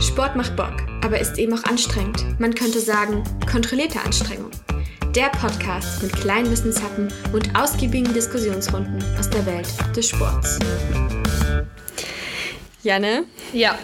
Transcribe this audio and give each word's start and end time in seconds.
Sport 0.00 0.36
macht 0.36 0.54
Bock, 0.54 0.74
aber 1.02 1.18
ist 1.18 1.38
eben 1.38 1.58
auch 1.58 1.64
anstrengend. 1.64 2.24
Man 2.38 2.54
könnte 2.54 2.78
sagen, 2.78 3.24
kontrollierte 3.50 4.00
Anstrengung. 4.00 4.50
Der 5.16 5.28
Podcast 5.30 6.04
mit 6.04 6.12
kleinen 6.12 6.48
Wissenshappen 6.52 7.08
und 7.32 7.58
ausgiebigen 7.58 8.14
Diskussionsrunden 8.14 9.02
aus 9.18 9.28
der 9.28 9.44
Welt 9.44 9.66
des 9.96 10.08
Sports. 10.08 10.60
Janne? 12.84 13.24
Ja. 13.52 13.76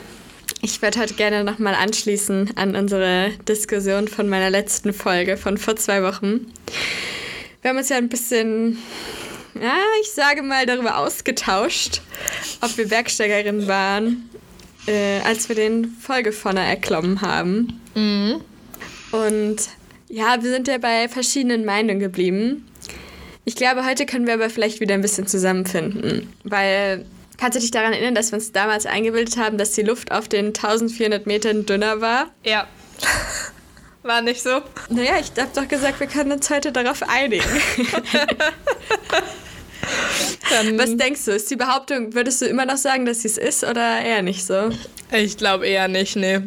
Ich 0.63 0.81
würde 0.81 1.00
heute 1.00 1.14
gerne 1.14 1.43
nochmal 1.43 1.75
anschließen 1.75 2.57
an 2.57 2.77
unsere 2.77 3.33
Diskussion 3.49 4.07
von 4.07 4.29
meiner 4.29 4.51
letzten 4.51 4.93
Folge 4.93 5.37
von 5.37 5.59
vor 5.59 5.75
zwei 5.75 6.05
Wochen. 6.05 6.46
Wir 7.61 7.71
haben 7.71 7.79
uns 7.79 7.89
ja 7.89 7.96
ein 7.96 8.09
bisschen, 8.09 8.79
ja, 9.61 9.79
ich 10.01 10.12
sage 10.12 10.43
mal, 10.43 10.65
darüber 10.65 10.99
ausgetauscht, 10.99 12.03
ob 12.61 12.77
wir 12.79 12.89
Bergsteigerinnen 12.89 13.67
waren, 13.67 14.31
äh, 14.87 15.21
als 15.21 15.49
wir 15.49 15.57
den 15.57 15.96
Folgefonner 16.00 16.63
erklommen 16.63 17.21
haben. 17.21 17.81
Mhm. 17.95 18.40
Und 19.13 19.57
ja, 20.09 20.43
wir 20.43 20.50
sind 20.50 20.68
ja 20.68 20.79
bei 20.79 21.09
verschiedenen 21.09 21.64
Meinungen 21.64 22.00
geblieben. 22.00 22.67
Ich 23.45 23.57
glaube, 23.57 23.85
heute 23.85 24.07
können 24.07 24.26
wir 24.26 24.35
aber 24.35 24.50
vielleicht 24.50 24.81
wieder 24.81 24.95
ein 24.95 25.03
bisschen 25.03 25.26
zusammenfinden, 25.26 26.32
weil 26.45 27.04
kannst 27.36 27.57
du 27.57 27.61
dich 27.61 27.71
daran 27.71 27.93
erinnern, 27.93 28.14
dass 28.14 28.32
wir 28.32 28.36
uns 28.36 28.53
damals 28.53 28.86
eingebildet 28.86 29.36
haben, 29.36 29.59
dass 29.59 29.73
die 29.73 29.82
Luft 29.82 30.12
auf 30.12 30.29
den 30.29 30.46
1400 30.46 31.26
Metern 31.26 31.67
dünner 31.67 32.01
war? 32.01 32.31
Ja. 32.45 32.67
War 34.03 34.20
nicht 34.20 34.42
so? 34.42 34.61
Naja, 34.91 35.14
ich 35.19 35.31
habe 35.41 35.51
doch 35.55 35.67
gesagt, 35.67 35.98
wir 35.98 36.06
können 36.06 36.33
uns 36.33 36.51
heute 36.51 36.73
darauf 36.73 37.03
einigen. 37.09 37.45
Dann, 40.50 40.78
Was 40.78 40.97
denkst 40.97 41.25
du? 41.25 41.33
Ist 41.33 41.50
die 41.50 41.56
Behauptung, 41.56 42.14
würdest 42.14 42.42
du 42.42 42.47
immer 42.47 42.66
noch 42.66 42.77
sagen, 42.77 43.06
dass 43.06 43.22
sie 43.22 43.28
es 43.28 43.39
ist 43.39 43.64
oder 43.64 44.00
eher 44.03 44.22
nicht 44.22 44.44
so? 44.44 44.70
Ich 45.12 45.36
glaube 45.36 45.67
eher 45.67 45.89
nicht, 45.89 46.17
nee. 46.17 46.41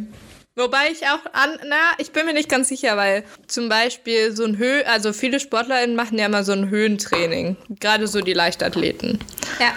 Wobei 0.56 0.90
ich 0.92 1.04
auch 1.06 1.24
an, 1.34 1.52
na, 1.68 1.76
ich 2.00 2.12
bin 2.12 2.26
mir 2.26 2.34
nicht 2.34 2.50
ganz 2.50 2.70
sicher, 2.70 2.98
weil 2.98 3.24
zum 3.46 3.70
Beispiel 3.70 4.36
so 4.36 4.44
ein 4.44 4.58
Höhe, 4.58 4.88
also 4.88 5.14
viele 5.14 5.40
SportlerInnen 5.40 5.96
machen 5.96 6.18
ja 6.18 6.26
immer 6.26 6.44
so 6.44 6.52
ein 6.52 6.70
Höhentraining. 6.70 7.56
Gerade 7.80 8.08
so 8.08 8.22
die 8.22 8.34
Leichtathleten. 8.34 9.20
Ja. 9.60 9.74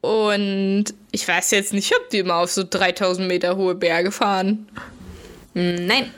Und 0.00 0.86
ich 1.12 1.26
weiß 1.26 1.52
jetzt 1.52 1.72
nicht, 1.72 1.94
ob 1.96 2.10
die 2.10 2.18
immer 2.18 2.36
auf 2.36 2.50
so 2.50 2.64
3000 2.68 3.28
Meter 3.28 3.56
hohe 3.56 3.76
Berge 3.76 4.10
fahren. 4.10 4.68
Nein. 5.54 6.10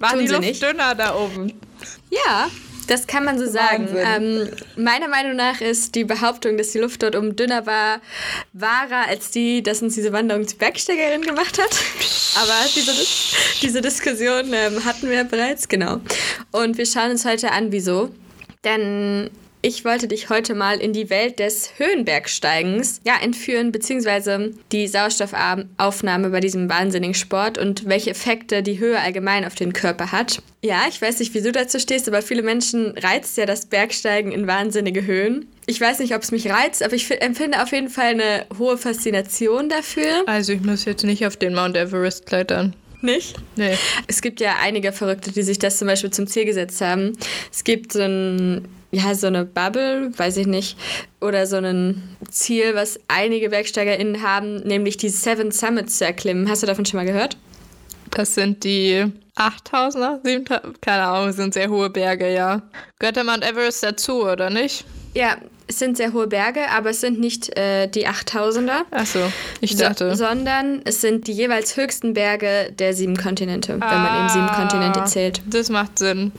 War 0.00 0.10
Tun 0.10 0.20
die 0.20 0.26
sie 0.26 0.34
Luft 0.34 0.46
nicht. 0.48 0.62
dünner 0.62 0.94
da 0.96 1.14
oben? 1.14 1.52
Ja, 2.10 2.48
das 2.88 3.06
kann 3.06 3.24
man 3.24 3.38
so 3.38 3.46
sagen. 3.46 3.88
Ähm, 3.96 4.48
meiner 4.76 5.08
Meinung 5.08 5.36
nach 5.36 5.60
ist 5.60 5.94
die 5.94 6.04
Behauptung, 6.04 6.56
dass 6.56 6.72
die 6.72 6.78
Luft 6.78 7.02
dort 7.02 7.14
oben 7.14 7.36
dünner 7.36 7.66
war, 7.66 8.00
wahrer 8.52 9.06
als 9.08 9.30
die, 9.30 9.62
dass 9.62 9.82
uns 9.82 9.94
diese 9.94 10.12
Wanderung 10.12 10.48
zur 10.48 10.58
Bergsteigerin 10.58 11.22
gemacht 11.22 11.58
hat. 11.58 11.70
Aber 12.40 12.54
diese, 12.74 12.92
diese 13.62 13.80
Diskussion 13.80 14.52
ähm, 14.52 14.84
hatten 14.84 15.08
wir 15.08 15.24
bereits, 15.24 15.68
genau. 15.68 16.00
Und 16.50 16.78
wir 16.78 16.86
schauen 16.86 17.10
uns 17.10 17.24
heute 17.24 17.52
an, 17.52 17.72
wieso. 17.72 18.10
Denn 18.64 19.30
ich 19.62 19.84
wollte 19.84 20.08
dich 20.08 20.30
heute 20.30 20.54
mal 20.54 20.78
in 20.80 20.92
die 20.92 21.10
Welt 21.10 21.38
des 21.38 21.70
Höhenbergsteigens 21.78 23.00
ja, 23.04 23.14
entführen, 23.22 23.72
beziehungsweise 23.72 24.52
die 24.72 24.86
Sauerstoffaufnahme 24.86 26.30
bei 26.30 26.40
diesem 26.40 26.68
wahnsinnigen 26.68 27.14
Sport 27.14 27.58
und 27.58 27.88
welche 27.88 28.10
Effekte 28.10 28.62
die 28.62 28.78
Höhe 28.78 28.98
allgemein 29.00 29.44
auf 29.44 29.54
den 29.54 29.72
Körper 29.72 30.12
hat. 30.12 30.42
Ja, 30.62 30.82
ich 30.88 31.00
weiß 31.00 31.18
nicht, 31.20 31.34
wie 31.34 31.42
du 31.42 31.52
dazu 31.52 31.78
stehst, 31.78 32.08
aber 32.08 32.22
viele 32.22 32.42
Menschen 32.42 32.96
reizt 32.98 33.36
ja 33.36 33.46
das 33.46 33.66
Bergsteigen 33.66 34.32
in 34.32 34.46
wahnsinnige 34.46 35.06
Höhen. 35.06 35.46
Ich 35.66 35.80
weiß 35.80 35.98
nicht, 35.98 36.14
ob 36.14 36.22
es 36.22 36.30
mich 36.32 36.48
reizt, 36.50 36.82
aber 36.82 36.94
ich 36.94 37.06
fi- 37.06 37.14
empfinde 37.14 37.62
auf 37.62 37.72
jeden 37.72 37.90
Fall 37.90 38.12
eine 38.12 38.46
hohe 38.58 38.78
Faszination 38.78 39.68
dafür. 39.68 40.22
Also 40.26 40.52
ich 40.52 40.62
muss 40.62 40.84
jetzt 40.84 41.04
nicht 41.04 41.26
auf 41.26 41.36
den 41.36 41.54
Mount 41.54 41.76
Everest 41.76 42.26
klettern. 42.26 42.74
Nicht? 43.00 43.36
Nee. 43.54 43.76
Es 44.08 44.22
gibt 44.22 44.40
ja 44.40 44.56
einige 44.60 44.90
Verrückte, 44.92 45.30
die 45.30 45.42
sich 45.42 45.58
das 45.60 45.78
zum 45.78 45.86
Beispiel 45.86 46.10
zum 46.10 46.26
Ziel 46.26 46.44
gesetzt 46.44 46.80
haben. 46.80 47.12
Es 47.52 47.62
gibt 47.62 47.92
so 47.92 48.00
ein, 48.00 48.66
ja, 48.90 49.14
so 49.14 49.26
eine 49.26 49.44
Bubble, 49.44 50.10
weiß 50.16 50.36
ich 50.38 50.46
nicht, 50.46 50.76
oder 51.20 51.46
so 51.46 51.56
ein 51.56 52.16
Ziel, 52.30 52.74
was 52.74 52.98
einige 53.08 53.50
BergsteigerInnen 53.50 54.22
haben, 54.22 54.56
nämlich 54.58 54.96
die 54.96 55.08
Seven 55.10 55.50
Summits 55.52 55.98
zu 55.98 56.04
erklimmen. 56.06 56.48
Hast 56.48 56.62
du 56.62 56.66
davon 56.66 56.86
schon 56.86 56.98
mal 56.98 57.06
gehört? 57.06 57.36
Das 58.10 58.34
sind 58.34 58.64
die 58.64 59.04
8000er, 59.36 60.20
7000, 60.24 60.80
keine 60.80 61.02
Ahnung, 61.04 61.32
sind 61.32 61.52
sehr 61.54 61.68
hohe 61.68 61.90
Berge, 61.90 62.32
ja. 62.32 62.62
Gehört 62.98 63.16
der 63.16 63.24
Mount 63.24 63.44
Everest 63.44 63.82
dazu, 63.82 64.24
oder 64.26 64.48
nicht? 64.48 64.84
Ja, 65.14 65.36
es 65.66 65.78
sind 65.78 65.98
sehr 65.98 66.14
hohe 66.14 66.26
Berge, 66.26 66.60
aber 66.70 66.90
es 66.90 67.02
sind 67.02 67.20
nicht 67.20 67.54
äh, 67.58 67.88
die 67.88 68.08
8000er. 68.08 68.84
Achso, 68.90 69.20
ich 69.60 69.72
So, 69.76 69.84
dachte. 69.84 70.16
sondern 70.16 70.80
es 70.86 71.02
sind 71.02 71.26
die 71.26 71.32
jeweils 71.32 71.76
höchsten 71.76 72.14
Berge 72.14 72.72
der 72.78 72.94
sieben 72.94 73.16
Kontinente, 73.18 73.72
wenn 73.74 73.78
man 73.80 74.20
eben 74.20 74.28
sieben 74.30 74.48
Ah. 74.48 74.56
Kontinente 74.56 75.04
zählt. 75.04 75.42
Das 75.46 75.68
macht 75.68 75.98
Sinn. 75.98 76.32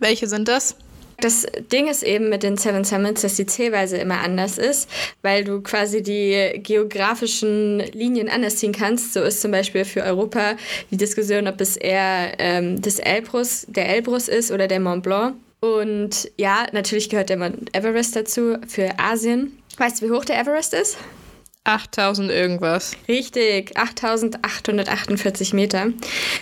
Welche 0.00 0.26
sind 0.26 0.48
das? 0.48 0.76
Das 1.22 1.46
Ding 1.70 1.86
ist 1.86 2.02
eben 2.02 2.30
mit 2.30 2.42
den 2.42 2.56
Seven 2.56 2.84
Summits, 2.84 3.22
dass 3.22 3.36
die 3.36 3.46
Zählweise 3.46 3.96
immer 3.96 4.18
anders 4.22 4.58
ist, 4.58 4.90
weil 5.22 5.44
du 5.44 5.60
quasi 5.60 6.02
die 6.02 6.60
geografischen 6.60 7.78
Linien 7.78 8.28
anders 8.28 8.56
ziehen 8.56 8.72
kannst. 8.72 9.12
So 9.12 9.22
ist 9.22 9.40
zum 9.40 9.52
Beispiel 9.52 9.84
für 9.84 10.02
Europa 10.02 10.56
die 10.90 10.96
Diskussion, 10.96 11.46
ob 11.46 11.60
es 11.60 11.76
eher 11.76 12.32
ähm, 12.38 12.82
das 12.82 12.98
Elbrus, 12.98 13.66
der 13.68 13.88
Elbrus 13.88 14.26
ist 14.26 14.50
oder 14.50 14.66
der 14.66 14.80
Mont 14.80 15.04
Blanc. 15.04 15.36
Und 15.60 16.28
ja, 16.36 16.66
natürlich 16.72 17.08
gehört 17.08 17.30
der 17.30 17.36
Mount 17.36 17.72
Everest 17.72 18.16
dazu 18.16 18.56
für 18.66 18.98
Asien. 18.98 19.56
Weißt 19.76 20.02
du, 20.02 20.06
wie 20.06 20.10
hoch 20.10 20.24
der 20.24 20.40
Everest 20.40 20.74
ist? 20.74 20.98
8000 21.64 22.30
irgendwas. 22.30 22.92
Richtig, 23.08 23.76
8848 23.76 25.52
Meter. 25.52 25.88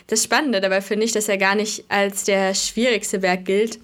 Das 0.07 0.25
Spannende 0.25 0.61
dabei 0.61 0.81
finde 0.81 1.05
ich, 1.05 1.13
dass 1.13 1.29
er 1.29 1.37
gar 1.37 1.55
nicht 1.55 1.85
als 1.89 2.25
der 2.25 2.55
schwierigste 2.55 3.19
Berg 3.19 3.45
gilt. 3.45 3.79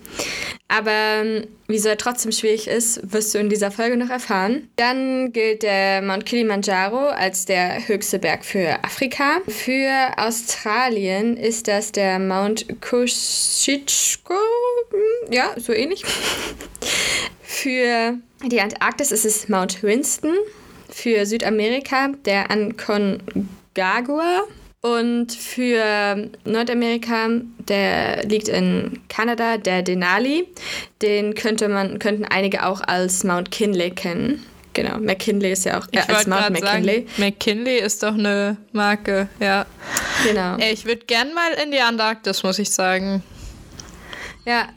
Aber 0.69 0.91
ähm, 0.91 1.47
wieso 1.69 1.88
er 1.88 1.98
trotzdem 1.98 2.32
schwierig 2.32 2.66
ist, 2.66 3.12
wirst 3.12 3.34
du 3.34 3.38
in 3.38 3.48
dieser 3.48 3.70
Folge 3.70 3.97
noch 3.97 4.10
erfahren. 4.10 4.69
Dann 4.76 5.32
gilt 5.32 5.62
der 5.62 6.02
Mount 6.02 6.26
Kilimanjaro 6.26 7.08
als 7.08 7.44
der 7.44 7.86
höchste 7.86 8.18
Berg 8.18 8.44
für 8.44 8.82
Afrika. 8.82 9.41
Für 9.47 10.12
Australien 10.16 11.36
ist 11.36 11.68
das 11.68 11.92
der 11.92 12.18
Mount 12.18 12.66
Kosciuszko. 12.80 14.34
Hm, 14.91 15.32
Ja, 15.32 15.54
so 15.56 15.72
ähnlich. 15.72 16.03
Für 17.42 18.18
die 18.44 18.60
Antarktis 18.60 19.12
ist 19.12 19.24
es 19.24 19.48
Mount 19.48 19.82
Winston. 19.82 20.34
Für 20.91 21.26
Südamerika 21.26 22.08
der 22.24 22.50
Aconcagua. 22.50 24.42
Und 24.82 25.32
für 25.32 26.30
Nordamerika, 26.44 27.28
der 27.58 28.24
liegt 28.24 28.47
in 28.48 29.00
Kanada, 29.08 29.56
der 29.56 29.82
Denali. 29.82 30.47
Den 31.02 31.34
könnte 31.34 31.69
man, 31.69 31.98
könnten 31.98 32.24
einige 32.24 32.64
auch 32.64 32.80
als 32.82 33.24
Mount 33.24 33.50
Kinley 33.50 33.91
kennen. 33.91 34.44
Genau, 34.74 34.98
McKinley 34.98 35.52
ist 35.52 35.64
ja 35.64 35.78
auch 35.78 35.86
äh, 35.86 36.00
Ich 36.00 36.08
als 36.08 36.26
Mount 36.26 36.50
McKinley. 36.50 37.06
sagen, 37.08 37.10
McKinley 37.16 37.78
ist 37.78 38.03
doch 38.03 38.14
eine 38.14 38.58
Marke, 38.72 39.28
ja. 39.41 39.64
Genau. 40.22 40.56
Ich 40.58 40.84
würde 40.84 41.04
gern 41.06 41.32
mal 41.34 41.50
in 41.64 41.72
die 41.72 41.80
Antarktis, 41.80 42.42
muss 42.42 42.58
ich 42.58 42.70
sagen. 42.70 43.22
Ja, 44.44 44.68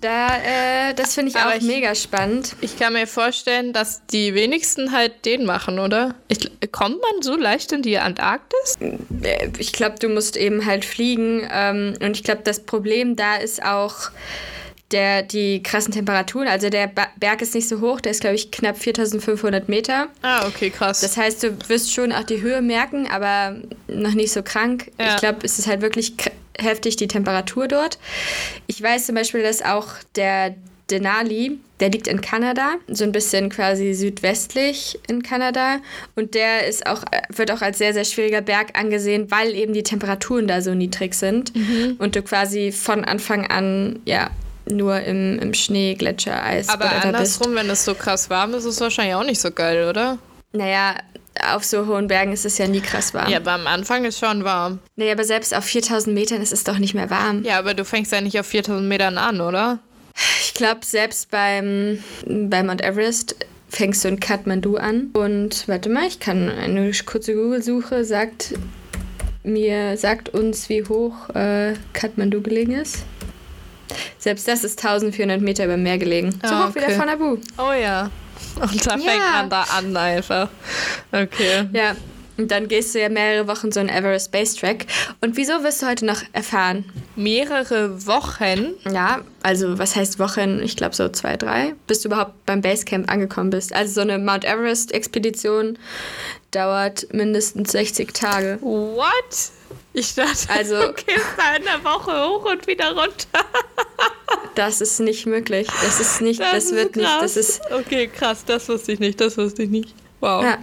da, 0.00 0.28
äh, 0.38 0.94
das 0.94 1.14
finde 1.14 1.30
ich 1.30 1.36
Aber 1.36 1.50
auch 1.52 1.56
ich- 1.56 1.62
mega 1.62 1.94
spannend. 1.94 2.56
Ich 2.60 2.78
kann 2.78 2.92
mir 2.94 3.06
vorstellen, 3.06 3.72
dass 3.72 4.06
die 4.06 4.34
wenigsten 4.34 4.92
halt 4.92 5.24
den 5.24 5.44
machen, 5.44 5.78
oder? 5.78 6.14
Ich, 6.28 6.50
kommt 6.72 6.96
man 7.00 7.22
so 7.22 7.36
leicht 7.36 7.72
in 7.72 7.82
die 7.82 7.98
Antarktis? 7.98 8.78
Äh, 9.22 9.48
ich 9.58 9.72
glaube, 9.72 9.96
du 9.98 10.08
musst 10.08 10.36
eben 10.36 10.64
halt 10.66 10.84
fliegen. 10.84 11.46
Ähm, 11.52 11.94
und 12.00 12.16
ich 12.16 12.24
glaube, 12.24 12.42
das 12.44 12.60
Problem 12.60 13.16
da 13.16 13.36
ist 13.36 13.62
auch 13.62 13.94
der, 14.90 15.22
die 15.22 15.62
krassen 15.62 15.92
Temperaturen. 15.94 16.48
Also 16.48 16.68
der 16.68 16.88
ba 16.88 17.06
Berg 17.18 17.42
ist 17.42 17.54
nicht 17.54 17.68
so 17.68 17.80
hoch, 17.80 18.00
der 18.00 18.10
ist, 18.12 18.20
glaube 18.22 18.34
ich, 18.36 18.50
knapp 18.50 18.76
4500 18.76 19.68
Meter. 19.68 20.08
Ah, 20.22 20.46
okay, 20.48 20.70
krass. 20.70 21.00
Das 21.00 21.16
heißt, 21.16 21.42
du 21.44 21.56
wirst 21.68 21.92
schon 21.94 22.10
auch 22.10 22.24
die 22.24 22.40
Höhe 22.40 22.60
merken, 22.60 23.06
aber 23.08 23.56
noch 23.86 24.14
nicht 24.14 24.32
so 24.32 24.42
krank. 24.42 24.90
Ja. 24.98 25.14
Ich 25.14 25.20
glaube, 25.20 25.38
es 25.44 25.58
ist 25.60 25.68
halt 25.68 25.80
wirklich 25.80 26.14
heftig 26.58 26.96
die 26.96 27.08
Temperatur 27.08 27.68
dort. 27.68 27.98
Ich 28.66 28.82
weiß 28.82 29.06
zum 29.06 29.14
Beispiel, 29.14 29.42
dass 29.42 29.62
auch 29.62 29.88
der 30.16 30.54
Denali, 30.90 31.58
der 31.78 31.90
liegt 31.90 32.08
in 32.08 32.20
Kanada, 32.20 32.74
so 32.88 33.04
ein 33.04 33.12
bisschen 33.12 33.48
quasi 33.48 33.94
südwestlich 33.94 34.98
in 35.08 35.22
Kanada. 35.22 35.78
Und 36.16 36.34
der 36.34 36.66
ist 36.66 36.86
auch, 36.86 37.04
wird 37.28 37.52
auch 37.52 37.62
als 37.62 37.78
sehr, 37.78 37.94
sehr 37.94 38.04
schwieriger 38.04 38.40
Berg 38.40 38.78
angesehen, 38.78 39.30
weil 39.30 39.54
eben 39.54 39.72
die 39.72 39.84
Temperaturen 39.84 40.48
da 40.48 40.60
so 40.60 40.74
niedrig 40.74 41.14
sind. 41.14 41.52
Und 41.98 42.16
du 42.16 42.22
quasi 42.22 42.72
von 42.72 43.04
Anfang 43.04 43.46
an, 43.46 44.00
ja, 44.04 44.30
nur 44.68 45.00
im, 45.00 45.38
im 45.38 45.54
Schnee, 45.54 45.94
Gletscher, 45.94 46.42
Eis, 46.44 46.68
Aber 46.68 46.84
whatever 46.84 46.96
bist. 46.96 47.06
andersrum, 47.14 47.54
wenn 47.54 47.70
es 47.70 47.84
so 47.84 47.94
krass 47.94 48.30
warm 48.30 48.50
ist, 48.54 48.64
ist 48.64 48.74
es 48.74 48.80
wahrscheinlich 48.80 49.14
auch 49.14 49.24
nicht 49.24 49.40
so 49.40 49.50
geil, 49.50 49.88
oder? 49.88 50.18
Naja, 50.52 50.96
auf 51.52 51.64
so 51.64 51.86
hohen 51.86 52.08
Bergen 52.08 52.32
ist 52.32 52.44
es 52.44 52.58
ja 52.58 52.66
nie 52.66 52.80
krass 52.80 53.14
warm. 53.14 53.30
Ja, 53.30 53.38
aber 53.38 53.52
am 53.52 53.66
Anfang 53.66 54.04
ist 54.04 54.18
schon 54.18 54.44
warm. 54.44 54.78
Nee, 54.96 55.10
aber 55.10 55.24
selbst 55.24 55.54
auf 55.54 55.64
4000 55.64 56.14
Metern 56.14 56.42
ist 56.42 56.52
es 56.52 56.64
doch 56.64 56.78
nicht 56.78 56.94
mehr 56.94 57.10
warm. 57.10 57.44
Ja, 57.44 57.58
aber 57.58 57.74
du 57.74 57.84
fängst 57.84 58.12
ja 58.12 58.20
nicht 58.20 58.38
auf 58.38 58.46
4000 58.46 58.86
Metern 58.88 59.16
an, 59.18 59.40
oder? 59.40 59.78
Ich 60.42 60.54
glaube, 60.54 60.80
selbst 60.84 61.30
beim, 61.30 62.02
bei 62.26 62.62
Mount 62.62 62.82
Everest 62.82 63.36
fängst 63.68 64.04
du 64.04 64.08
in 64.08 64.20
Kathmandu 64.20 64.76
an. 64.76 65.10
Und 65.12 65.66
warte 65.68 65.88
mal, 65.88 66.06
ich 66.06 66.20
kann 66.20 66.48
eine 66.50 66.90
kurze 67.06 67.34
Google-Suche 67.34 68.04
sagt 68.04 68.54
mir 69.42 69.96
sagt 69.96 70.28
uns, 70.28 70.68
wie 70.68 70.84
hoch 70.84 71.30
äh, 71.34 71.74
Kathmandu 71.94 72.42
gelegen 72.42 72.72
ist. 72.72 73.04
Selbst 74.18 74.46
das 74.46 74.64
ist 74.64 74.78
1400 74.84 75.40
Meter 75.40 75.64
über 75.64 75.74
dem 75.74 75.82
Meer 75.82 75.98
gelegen. 75.98 76.32
So 76.44 76.54
Ah, 76.54 76.68
hoch 76.68 76.74
wie 76.74 76.80
der 76.80 76.88
okay. 76.88 76.98
von 76.98 77.08
Abu. 77.08 77.36
Oh 77.56 77.72
ja. 77.72 78.10
Und 78.60 78.86
da 78.86 78.96
Ja. 78.96 78.98
fängt 78.98 79.32
man 79.32 79.50
da 79.50 79.62
an 79.76 79.96
einfach. 79.96 80.48
Okay. 81.12 81.68
Ja, 81.72 81.94
und 82.36 82.50
dann 82.50 82.68
gehst 82.68 82.94
du 82.94 83.00
ja 83.00 83.08
mehrere 83.10 83.46
Wochen 83.48 83.70
so 83.70 83.80
einen 83.80 83.88
Everest 83.90 84.32
Base 84.32 84.56
Track. 84.56 84.86
Und 85.20 85.36
wieso 85.36 85.62
wirst 85.62 85.82
du 85.82 85.86
heute 85.86 86.06
noch 86.06 86.22
erfahren? 86.32 86.84
Mehrere 87.16 88.06
Wochen. 88.06 88.74
Ja, 88.90 89.20
also 89.42 89.78
was 89.78 89.94
heißt 89.96 90.18
Wochen? 90.18 90.60
Ich 90.62 90.76
glaube 90.76 90.94
so 90.94 91.08
zwei, 91.10 91.36
drei, 91.36 91.74
bis 91.86 92.00
du 92.00 92.08
überhaupt 92.08 92.46
beim 92.46 92.62
Basecamp 92.62 93.10
angekommen 93.12 93.50
bist. 93.50 93.74
Also 93.74 93.92
so 93.94 94.00
eine 94.00 94.18
Mount 94.18 94.44
Everest 94.44 94.92
Expedition 94.92 95.78
dauert 96.50 97.06
mindestens 97.12 97.72
60 97.72 98.12
Tage. 98.14 98.58
What? 98.62 99.50
Ich 99.92 100.14
dachte, 100.14 100.48
Also- 100.48 100.80
du 100.88 100.92
gehst 100.92 101.26
da 101.36 101.56
in 101.56 101.64
der 101.64 101.82
Woche 101.84 102.12
hoch 102.28 102.44
und 102.50 102.66
wieder 102.66 102.88
runter. 102.92 103.44
Das 104.54 104.80
ist 104.80 105.00
nicht 105.00 105.26
möglich. 105.26 105.66
Das 105.82 106.00
ist 106.00 106.20
nicht, 106.20 106.40
das, 106.40 106.64
ist 106.66 106.74
wird 106.74 106.96
nicht, 106.96 107.06
krass. 107.08 107.20
das 107.22 107.36
ist, 107.36 107.60
Okay, 107.72 108.06
krass, 108.08 108.44
das 108.46 108.68
wusste 108.68 108.92
ich 108.92 109.00
nicht, 109.00 109.20
das 109.20 109.36
wusste 109.36 109.62
ich 109.64 109.70
nicht. 109.70 109.94
Wow. 110.20 110.44
ja. 110.44 110.58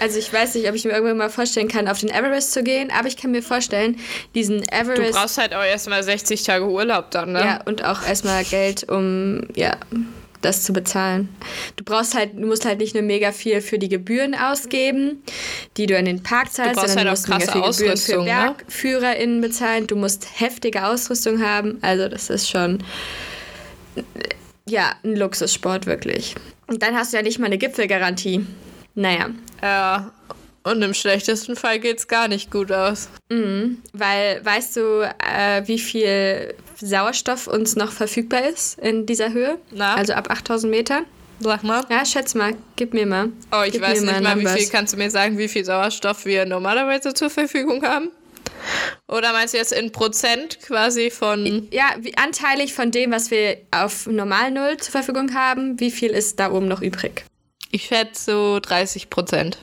Also 0.00 0.18
ich 0.20 0.32
weiß 0.32 0.54
nicht, 0.54 0.68
ob 0.68 0.76
ich 0.76 0.84
mir 0.84 0.92
irgendwann 0.92 1.16
mal 1.16 1.30
vorstellen 1.30 1.66
kann, 1.66 1.88
auf 1.88 1.98
den 1.98 2.10
Everest 2.10 2.52
zu 2.52 2.62
gehen, 2.62 2.92
aber 2.92 3.08
ich 3.08 3.16
kann 3.16 3.32
mir 3.32 3.42
vorstellen, 3.42 3.98
diesen 4.36 4.62
Du 4.62 4.68
Everest... 4.72 5.12
brauchst 5.18 5.38
halt 5.38 5.52
auch 5.54 5.64
erstmal 5.64 6.04
60 6.04 6.44
Tage 6.44 6.66
Urlaub 6.68 7.10
dann, 7.10 7.32
ne? 7.32 7.40
Ja, 7.40 7.60
und 7.64 7.82
auch 7.84 8.06
erstmal 8.06 8.44
Geld, 8.44 8.88
um 8.88 9.48
ja, 9.56 9.76
das 10.42 10.62
zu 10.62 10.72
bezahlen. 10.72 11.28
Du 11.76 11.84
brauchst 11.84 12.14
halt, 12.14 12.34
du 12.34 12.46
musst 12.46 12.64
halt 12.64 12.78
nicht 12.78 12.94
nur 12.94 13.02
mega 13.02 13.32
viel 13.32 13.60
für 13.60 13.78
die 13.78 13.88
Gebühren 13.88 14.34
ausgeben, 14.34 15.22
die 15.76 15.86
du 15.86 15.96
in 15.96 16.04
den 16.04 16.22
Park 16.22 16.52
zahlst, 16.52 16.74
brauchst 16.74 16.88
sondern 16.88 17.08
halt 17.08 17.26
du 17.26 17.32
auch 17.32 17.36
musst 17.36 17.50
mega 17.52 17.52
viel 17.52 17.60
Gebühren 17.62 17.72
für 17.72 17.92
Ausrüstung, 17.92 18.24
ne? 18.24 18.54
BergführerInnen 18.56 19.40
bezahlen. 19.40 19.86
Du 19.86 19.96
musst 19.96 20.28
heftige 20.40 20.86
Ausrüstung 20.86 21.42
haben. 21.42 21.78
Also 21.82 22.08
das 22.08 22.30
ist 22.30 22.48
schon 22.48 22.82
ja, 24.68 24.94
ein 25.04 25.16
Luxussport 25.16 25.86
wirklich. 25.86 26.34
Und 26.66 26.82
dann 26.82 26.94
hast 26.94 27.12
du 27.12 27.16
ja 27.16 27.22
nicht 27.22 27.38
mal 27.38 27.46
eine 27.46 27.58
Gipfelgarantie. 27.58 28.44
Naja, 28.94 29.30
Ja. 29.62 30.12
Und 30.64 30.82
im 30.82 30.92
schlechtesten 30.92 31.56
Fall 31.56 31.78
geht's 31.78 32.08
gar 32.08 32.28
nicht 32.28 32.50
gut 32.50 32.70
aus. 32.70 33.08
weil 33.30 34.44
weißt 34.44 34.76
du, 34.76 35.08
äh, 35.18 35.62
wie 35.66 35.78
viel 35.78 36.54
Sauerstoff 36.80 37.46
uns 37.46 37.76
noch 37.76 37.92
verfügbar 37.92 38.46
ist 38.46 38.78
in 38.78 39.06
dieser 39.06 39.32
Höhe? 39.32 39.58
Na? 39.70 39.94
Also 39.94 40.12
ab 40.12 40.30
8000 40.30 40.70
Meter? 40.70 41.02
Sag 41.40 41.62
mal. 41.62 41.84
Ja, 41.88 42.04
schätz 42.04 42.34
mal, 42.34 42.54
gib 42.76 42.94
mir 42.94 43.06
mal. 43.06 43.30
Oh, 43.52 43.62
ich 43.64 43.72
Gib 43.72 43.82
weiß 43.82 44.00
nicht 44.00 44.20
mal, 44.20 44.36
wie 44.36 44.42
Numbers. 44.42 44.56
viel. 44.56 44.68
Kannst 44.68 44.92
du 44.92 44.96
mir 44.96 45.10
sagen, 45.10 45.38
wie 45.38 45.48
viel 45.48 45.64
Sauerstoff 45.64 46.24
wir 46.24 46.46
normalerweise 46.46 47.14
zur 47.14 47.30
Verfügung 47.30 47.82
haben? 47.84 48.10
Oder 49.06 49.32
meinst 49.32 49.54
du 49.54 49.58
jetzt 49.58 49.72
in 49.72 49.92
Prozent 49.92 50.60
quasi 50.60 51.10
von. 51.10 51.68
Ja, 51.70 51.94
wie, 52.00 52.16
anteilig 52.16 52.74
von 52.74 52.90
dem, 52.90 53.12
was 53.12 53.30
wir 53.30 53.58
auf 53.70 54.06
normal 54.06 54.50
Null 54.50 54.78
zur 54.78 54.92
Verfügung 54.92 55.32
haben, 55.34 55.78
wie 55.78 55.92
viel 55.92 56.10
ist 56.10 56.40
da 56.40 56.50
oben 56.50 56.66
noch 56.66 56.82
übrig? 56.82 57.24
Ich 57.70 57.84
schätze 57.84 58.32
so 58.32 58.60
30 58.60 59.08
Prozent. 59.10 59.58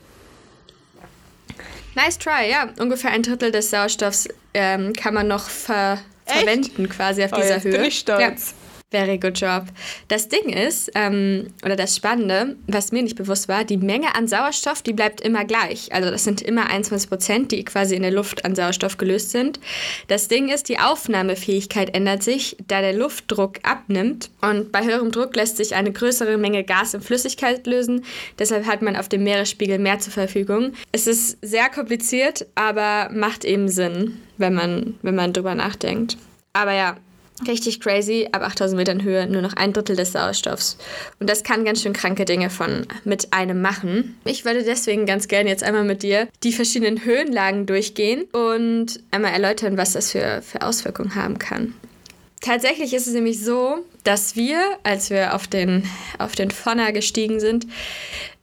Nice 1.95 2.17
try, 2.17 2.49
ja. 2.49 2.69
Ungefähr 2.79 3.11
ein 3.11 3.23
Drittel 3.23 3.51
des 3.51 3.69
Sauerstoffs 3.69 4.27
ähm, 4.53 4.93
kann 4.93 5.13
man 5.13 5.27
noch 5.27 5.49
ver 5.49 5.99
Echt? 6.25 6.37
verwenden 6.39 6.89
quasi 6.89 7.23
auf 7.23 7.31
Oh, 7.33 7.37
dieser 7.41 7.61
Höhe. 7.63 7.71
bin 7.71 7.83
ich 7.85 7.99
stolz. 7.99 8.53
Very 8.95 9.17
good 9.17 9.37
job. 9.37 9.65
Das 10.07 10.29
Ding 10.29 10.47
ist, 10.47 10.89
ähm, 10.95 11.47
oder 11.65 11.75
das 11.75 11.97
Spannende, 11.97 12.55
was 12.65 12.93
mir 12.93 13.03
nicht 13.03 13.17
bewusst 13.17 13.49
war, 13.49 13.65
die 13.65 13.75
Menge 13.75 14.15
an 14.15 14.29
Sauerstoff, 14.29 14.81
die 14.81 14.93
bleibt 14.93 15.19
immer 15.19 15.43
gleich. 15.43 15.91
Also 15.91 16.09
das 16.09 16.23
sind 16.23 16.41
immer 16.41 16.69
21 16.69 17.09
Prozent, 17.09 17.51
die 17.51 17.65
quasi 17.65 17.95
in 17.95 18.03
der 18.03 18.13
Luft 18.13 18.45
an 18.45 18.55
Sauerstoff 18.55 18.95
gelöst 18.95 19.31
sind. 19.31 19.59
Das 20.07 20.29
Ding 20.29 20.47
ist, 20.47 20.69
die 20.69 20.79
Aufnahmefähigkeit 20.79 21.93
ändert 21.93 22.23
sich, 22.23 22.55
da 22.69 22.79
der 22.79 22.93
Luftdruck 22.93 23.59
abnimmt. 23.63 24.29
Und 24.39 24.71
bei 24.71 24.85
höherem 24.85 25.11
Druck 25.11 25.35
lässt 25.35 25.57
sich 25.57 25.75
eine 25.75 25.91
größere 25.91 26.37
Menge 26.37 26.63
Gas 26.63 26.93
in 26.93 27.01
Flüssigkeit 27.01 27.67
lösen. 27.67 28.05
Deshalb 28.39 28.65
hat 28.65 28.81
man 28.81 28.95
auf 28.95 29.09
dem 29.09 29.25
Meeresspiegel 29.25 29.77
mehr 29.77 29.99
zur 29.99 30.13
Verfügung. 30.13 30.71
Es 30.93 31.05
ist 31.05 31.37
sehr 31.41 31.67
kompliziert, 31.67 32.45
aber 32.55 33.09
macht 33.11 33.43
eben 33.43 33.67
Sinn, 33.67 34.21
wenn 34.37 34.53
man, 34.53 34.95
wenn 35.01 35.15
man 35.15 35.33
drüber 35.33 35.53
nachdenkt. 35.53 36.15
Aber 36.53 36.71
ja, 36.71 36.95
Richtig 37.45 37.81
crazy, 37.81 38.29
ab 38.31 38.43
8000 38.43 38.77
Metern 38.77 39.03
Höhe 39.03 39.27
nur 39.27 39.41
noch 39.41 39.53
ein 39.53 39.73
Drittel 39.73 39.97
des 39.97 40.13
Sauerstoffs. 40.13 40.77
Und 41.19 41.29
das 41.29 41.43
kann 41.43 41.65
ganz 41.65 41.81
schön 41.81 41.91
kranke 41.91 42.23
Dinge 42.23 42.49
von 42.49 42.87
mit 43.03 43.33
einem 43.33 43.61
machen. 43.61 44.17
Ich 44.23 44.45
würde 44.45 44.63
deswegen 44.63 45.05
ganz 45.05 45.27
gerne 45.27 45.49
jetzt 45.49 45.63
einmal 45.63 45.83
mit 45.83 46.01
dir 46.01 46.29
die 46.43 46.53
verschiedenen 46.53 47.03
Höhenlagen 47.03 47.65
durchgehen 47.65 48.23
und 48.31 49.01
einmal 49.11 49.33
erläutern, 49.33 49.77
was 49.77 49.93
das 49.93 50.11
für, 50.11 50.41
für 50.41 50.61
Auswirkungen 50.61 51.15
haben 51.15 51.37
kann. 51.37 51.73
Tatsächlich 52.39 52.93
ist 52.93 53.07
es 53.07 53.13
nämlich 53.13 53.43
so, 53.43 53.83
dass 54.03 54.35
wir, 54.35 54.59
als 54.83 55.09
wir 55.09 55.33
auf 55.35 55.47
den, 55.47 55.83
auf 56.19 56.35
den 56.35 56.51
Fonner 56.51 56.91
gestiegen 56.91 57.39
sind, 57.39 57.65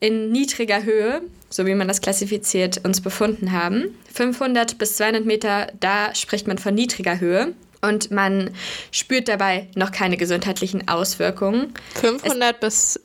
in 0.01 0.33
niedriger 0.33 0.83
Höhe, 0.83 1.23
so 1.49 1.67
wie 1.67 1.75
man 1.75 1.89
das 1.89 2.01
klassifiziert, 2.01 2.85
uns 2.85 3.01
befunden 3.01 3.53
haben. 3.53 3.97
500 4.13 4.77
bis 4.77 4.97
200 4.97 5.25
Meter, 5.25 5.69
da 5.79 6.15
spricht 6.15 6.47
man 6.47 6.59
von 6.59 6.75
niedriger 6.75 7.21
Höhe. 7.21 7.55
Und 7.85 8.13
man 8.13 8.51
spürt 8.93 9.29
dabei 9.29 9.69
noch 9.75 9.91
keine 9.91 10.17
gesundheitlichen 10.17 10.89
Auswirkungen. 10.89 11.75
500 12.01 12.61
bis. 12.61 13.01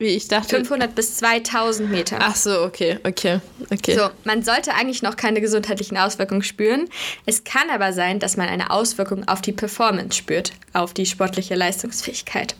Wie 0.00 0.06
ich 0.06 0.28
dachte. 0.28 0.56
500 0.56 0.94
bis 0.94 1.16
2000 1.16 1.90
Meter. 1.90 2.18
Ach 2.20 2.36
so, 2.36 2.62
okay, 2.62 3.00
okay, 3.02 3.40
okay. 3.72 3.96
So, 3.96 4.08
man 4.22 4.44
sollte 4.44 4.72
eigentlich 4.74 5.02
noch 5.02 5.16
keine 5.16 5.40
gesundheitlichen 5.40 5.98
Auswirkungen 5.98 6.44
spüren. 6.44 6.88
Es 7.26 7.42
kann 7.42 7.68
aber 7.68 7.92
sein, 7.92 8.20
dass 8.20 8.36
man 8.36 8.48
eine 8.48 8.70
Auswirkung 8.70 9.26
auf 9.26 9.42
die 9.42 9.50
Performance 9.50 10.16
spürt, 10.16 10.52
auf 10.72 10.94
die 10.94 11.04
sportliche 11.04 11.56
Leistungsfähigkeit. 11.56 12.54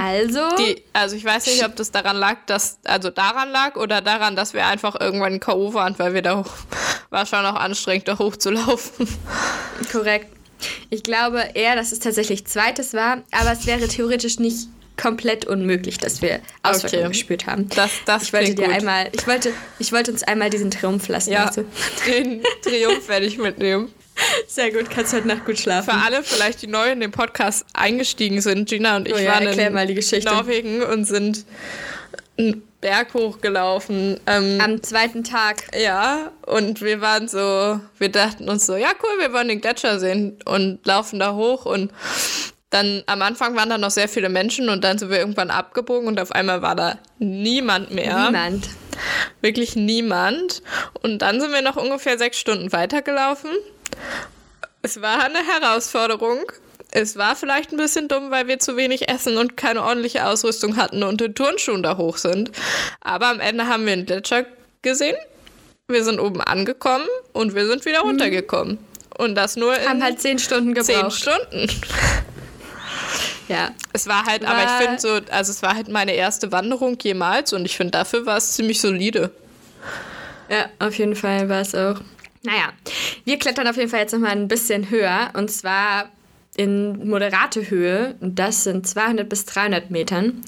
Also, 0.00 0.40
Die, 0.58 0.82
also 0.92 1.14
ich 1.14 1.24
weiß 1.24 1.46
nicht, 1.46 1.64
ob 1.64 1.76
das 1.76 1.92
daran 1.92 2.16
lag, 2.16 2.38
dass, 2.46 2.78
also 2.82 3.10
daran 3.10 3.50
lag 3.50 3.76
oder 3.76 4.00
daran, 4.00 4.34
dass 4.34 4.52
wir 4.52 4.66
einfach 4.66 5.00
irgendwann 5.00 5.38
K.O. 5.38 5.74
waren, 5.74 5.96
weil 6.00 6.12
wir 6.12 6.22
da 6.22 6.38
hoch, 6.38 6.50
war 7.10 7.24
schon 7.24 7.46
auch 7.46 7.54
anstrengend, 7.54 8.08
da 8.08 8.18
hochzulaufen. 8.18 9.06
korrekt. 9.92 10.37
Ich 10.90 11.02
glaube 11.02 11.44
eher, 11.54 11.76
dass 11.76 11.92
es 11.92 11.98
tatsächlich 11.98 12.46
zweites 12.46 12.94
war, 12.94 13.22
aber 13.30 13.52
es 13.52 13.66
wäre 13.66 13.88
theoretisch 13.88 14.38
nicht 14.38 14.68
komplett 14.96 15.44
unmöglich, 15.46 15.98
dass 15.98 16.22
wir 16.22 16.40
Auswirkungen 16.62 17.02
Okay. 17.04 17.12
gespürt 17.12 17.46
haben. 17.46 17.68
Das, 17.68 17.90
das 18.04 18.24
ich 18.24 18.32
wollte 18.32 18.54
dir 18.54 18.66
gut. 18.66 18.74
einmal, 18.74 19.08
ich 19.12 19.26
wollte, 19.26 19.52
ich 19.78 19.92
wollte 19.92 20.10
uns 20.10 20.22
einmal 20.24 20.50
diesen 20.50 20.70
Triumph 20.70 21.06
lassen. 21.08 21.30
Ja, 21.32 21.50
du? 21.50 21.64
den 22.06 22.42
Triumph 22.62 23.08
werde 23.08 23.26
ich 23.26 23.38
mitnehmen. 23.38 23.92
Sehr 24.48 24.72
gut, 24.72 24.90
kannst 24.90 25.12
heute 25.12 25.28
Nacht 25.28 25.44
gut 25.44 25.58
schlafen. 25.58 25.92
Für 25.94 26.04
alle 26.04 26.24
vielleicht, 26.24 26.62
die 26.62 26.66
neu 26.66 26.90
in 26.90 26.98
den 27.00 27.12
Podcast 27.12 27.64
eingestiegen 27.72 28.40
sind, 28.40 28.68
Gina 28.68 28.96
und 28.96 29.06
ich 29.06 29.14
Oh 29.14 29.18
ja, 29.18 29.34
waren 29.34 29.46
in 29.46 29.72
mal 29.72 29.86
die 29.86 29.94
Geschichte. 29.94 30.28
Norwegen 30.28 30.82
und 30.82 31.04
sind 31.04 31.44
Berg 32.80 33.14
hochgelaufen. 33.14 34.20
Ähm, 34.26 34.60
Am 34.60 34.82
zweiten 34.82 35.24
Tag. 35.24 35.64
ja, 35.76 36.30
und 36.46 36.80
wir 36.80 37.00
waren 37.00 37.28
so, 37.28 37.80
wir 37.98 38.08
dachten 38.10 38.48
uns 38.48 38.66
so, 38.66 38.76
ja 38.76 38.90
cool, 39.02 39.20
wir 39.20 39.32
wollen 39.32 39.48
den 39.48 39.60
Gletscher 39.60 39.98
sehen 39.98 40.38
und 40.44 40.86
laufen 40.86 41.18
da 41.18 41.34
hoch 41.34 41.66
und 41.66 41.92
dann 42.70 43.02
am 43.06 43.22
Anfang 43.22 43.56
waren 43.56 43.70
da 43.70 43.78
noch 43.78 43.90
sehr 43.90 44.08
viele 44.08 44.28
Menschen 44.28 44.68
und 44.68 44.84
dann 44.84 44.98
sind 44.98 45.10
wir 45.10 45.18
irgendwann 45.18 45.50
abgebogen 45.50 46.06
und 46.06 46.20
auf 46.20 46.32
einmal 46.32 46.62
war 46.62 46.76
da 46.76 46.98
niemand 47.18 47.90
mehr. 47.90 48.26
Niemand. 48.26 48.68
Wirklich 49.40 49.74
niemand. 49.74 50.62
Und 51.02 51.22
dann 51.22 51.40
sind 51.40 51.52
wir 51.52 51.62
noch 51.62 51.76
ungefähr 51.76 52.18
sechs 52.18 52.38
Stunden 52.38 52.72
weitergelaufen. 52.72 53.50
Es 54.82 55.00
war 55.00 55.24
eine 55.24 55.38
Herausforderung. 55.38 56.40
Es 56.90 57.16
war 57.16 57.36
vielleicht 57.36 57.70
ein 57.72 57.76
bisschen 57.76 58.08
dumm, 58.08 58.30
weil 58.30 58.48
wir 58.48 58.58
zu 58.58 58.76
wenig 58.76 59.08
essen 59.10 59.36
und 59.36 59.56
keine 59.56 59.82
ordentliche 59.82 60.26
Ausrüstung 60.26 60.76
hatten 60.76 61.02
und 61.02 61.20
in 61.20 61.34
Turnschuhen 61.34 61.82
da 61.82 61.96
hoch 61.98 62.16
sind. 62.16 62.50
Aber 63.00 63.26
am 63.28 63.40
Ende 63.40 63.66
haben 63.66 63.84
wir 63.84 63.92
einen 63.92 64.06
Gletscher 64.06 64.46
gesehen. 64.82 65.16
Wir 65.88 66.02
sind 66.04 66.18
oben 66.18 66.40
angekommen 66.40 67.06
und 67.32 67.54
wir 67.54 67.66
sind 67.66 67.84
wieder 67.84 68.00
runtergekommen. 68.00 68.78
Und 69.18 69.34
das 69.34 69.56
nur 69.56 69.76
in 69.78 69.88
Haben 69.88 70.02
halt 70.02 70.20
zehn 70.20 70.38
Stunden 70.38 70.74
zehn 70.82 70.96
gebraucht. 70.96 71.16
Stunden. 71.20 71.66
Ja. 73.48 73.70
Es 73.94 74.06
war 74.06 74.24
halt, 74.26 74.44
aber 74.44 74.58
War- 74.58 74.64
ich 74.80 74.86
finde 74.86 75.00
so, 75.00 75.32
also 75.32 75.50
es 75.52 75.62
war 75.62 75.74
halt 75.74 75.88
meine 75.88 76.12
erste 76.12 76.52
Wanderung 76.52 76.98
jemals 77.00 77.52
und 77.54 77.64
ich 77.64 77.76
finde 77.78 77.92
dafür 77.92 78.26
war 78.26 78.36
es 78.36 78.52
ziemlich 78.52 78.78
solide. 78.80 79.30
Ja, 80.50 80.66
auf 80.78 80.94
jeden 80.98 81.16
Fall 81.16 81.48
war 81.48 81.62
es 81.62 81.74
auch. 81.74 82.00
Naja, 82.42 82.68
wir 83.24 83.38
klettern 83.38 83.66
auf 83.66 83.76
jeden 83.76 83.88
Fall 83.90 84.00
jetzt 84.00 84.12
nochmal 84.12 84.32
ein 84.32 84.48
bisschen 84.48 84.90
höher 84.90 85.30
und 85.34 85.50
zwar 85.50 86.10
in 86.58 87.08
moderate 87.08 87.70
Höhe. 87.70 88.16
Und 88.20 88.38
das 88.38 88.64
sind 88.64 88.86
200 88.86 89.26
bis 89.28 89.46
300 89.46 89.90
Metern. 89.90 90.42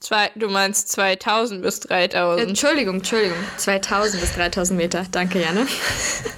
Zwei, 0.00 0.30
du 0.34 0.48
meinst 0.48 0.88
2000 0.92 1.62
bis 1.62 1.80
3000. 1.80 2.48
Entschuldigung, 2.48 2.96
Entschuldigung. 2.96 3.36
2000 3.56 4.20
bis 4.20 4.34
3000 4.34 4.78
Meter. 4.78 5.06
Danke, 5.12 5.40
Janne. 5.40 5.66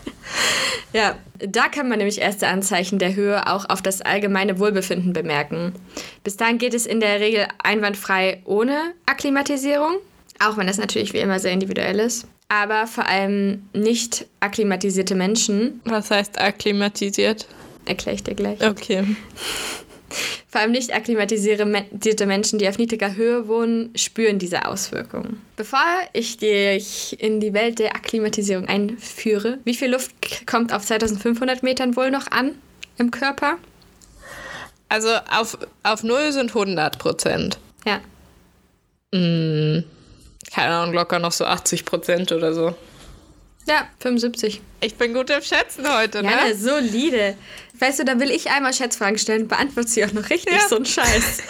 ja, 0.93 1.17
da 1.39 1.69
kann 1.69 1.89
man 1.89 1.99
nämlich 1.99 2.21
erste 2.21 2.49
Anzeichen 2.49 2.99
der 2.99 3.15
Höhe 3.15 3.47
auch 3.47 3.69
auf 3.69 3.81
das 3.83 4.03
allgemeine 4.03 4.59
Wohlbefinden 4.59 5.13
bemerken. 5.13 5.73
Bis 6.25 6.37
dahin 6.37 6.59
geht 6.59 6.75
es 6.75 6.87
in 6.87 7.01
der 7.01 7.21
Regel 7.21 7.47
einwandfrei 7.63 8.43
ohne 8.45 8.95
Akklimatisierung, 9.07 9.97
auch 10.45 10.57
wenn 10.57 10.67
das 10.67 10.79
natürlich 10.79 11.13
wie 11.13 11.19
immer 11.19 11.39
sehr 11.39 11.53
individuell 11.53 11.99
ist. 12.01 12.27
aber 12.49 12.87
vor 12.87 13.07
allem 13.07 13.69
nicht 13.73 14.27
akklimatisierte 14.41 15.15
Menschen, 15.15 15.81
Was 15.85 16.11
heißt 16.11 16.39
akklimatisiert? 16.41 17.47
Erkläre 17.85 18.15
ich 18.17 18.23
dir 18.23 18.35
gleich, 18.35 18.61
Okay. 18.61 19.05
vor 20.49 20.61
allem 20.61 20.73
nicht 20.73 20.95
akklimatisierte 20.95 22.27
Menschen, 22.27 22.59
die 22.59 22.69
auf 22.69 22.79
niedriger 22.79 23.15
Höhe 23.15 23.49
wohnen, 23.49 23.91
spüren 23.97 24.39
diese 24.39 24.67
Auswirkungen. 24.67 25.41
Bevor 25.57 25.81
ich 26.13 26.37
dich 26.37 27.17
in 27.21 27.41
die 27.41 27.55
Welt 27.55 27.79
der 27.79 27.95
Akklimatisierung 27.97 28.67
einführe, 28.69 29.59
wie 29.65 29.75
viel 29.75 29.91
Luft 29.91 30.13
kommt 30.47 30.73
auf 30.75 30.85
2500 30.85 31.63
Metern 31.63 31.97
wohl 31.97 32.11
noch 32.11 32.31
an 32.31 32.53
im 32.99 33.11
Körper? 33.11 33.57
Also 34.91 35.09
auf, 35.31 35.57
auf 35.83 36.03
Null 36.03 36.33
sind 36.33 36.51
100 36.51 36.99
Prozent. 36.99 37.59
Ja, 37.87 38.01
Hm, 39.15 39.85
keine 40.55 40.75
Ahnung, 40.75 40.95
locker 40.95 41.19
noch 41.19 41.33
so 41.33 41.45
80 41.45 41.85
Prozent 41.85 42.33
oder 42.33 42.55
so. 42.55 42.75
Ja, 43.67 43.87
75. 44.01 44.61
Ich 44.81 44.95
bin 44.97 45.15
gut 45.15 45.31
im 45.31 45.43
Schätzen 45.43 45.85
heute, 45.93 46.23
ne? 46.23 46.31
Ja, 46.31 46.39
eine 46.41 46.55
solide. 46.57 47.37
Weißt 47.79 48.01
du, 48.01 48.05
dann 48.05 48.21
will 48.21 48.31
ich 48.31 48.51
einmal 48.51 48.73
Schätzfragen 48.75 49.19
stellen, 49.19 49.49
beantworte 49.49 49.89
sie 49.89 50.05
auch 50.05 50.13
noch 50.13 50.29
richtig, 50.31 50.53
Ja. 50.55 50.69
so 50.69 50.77
ein 50.77 50.87
Scheiß. 50.87 51.39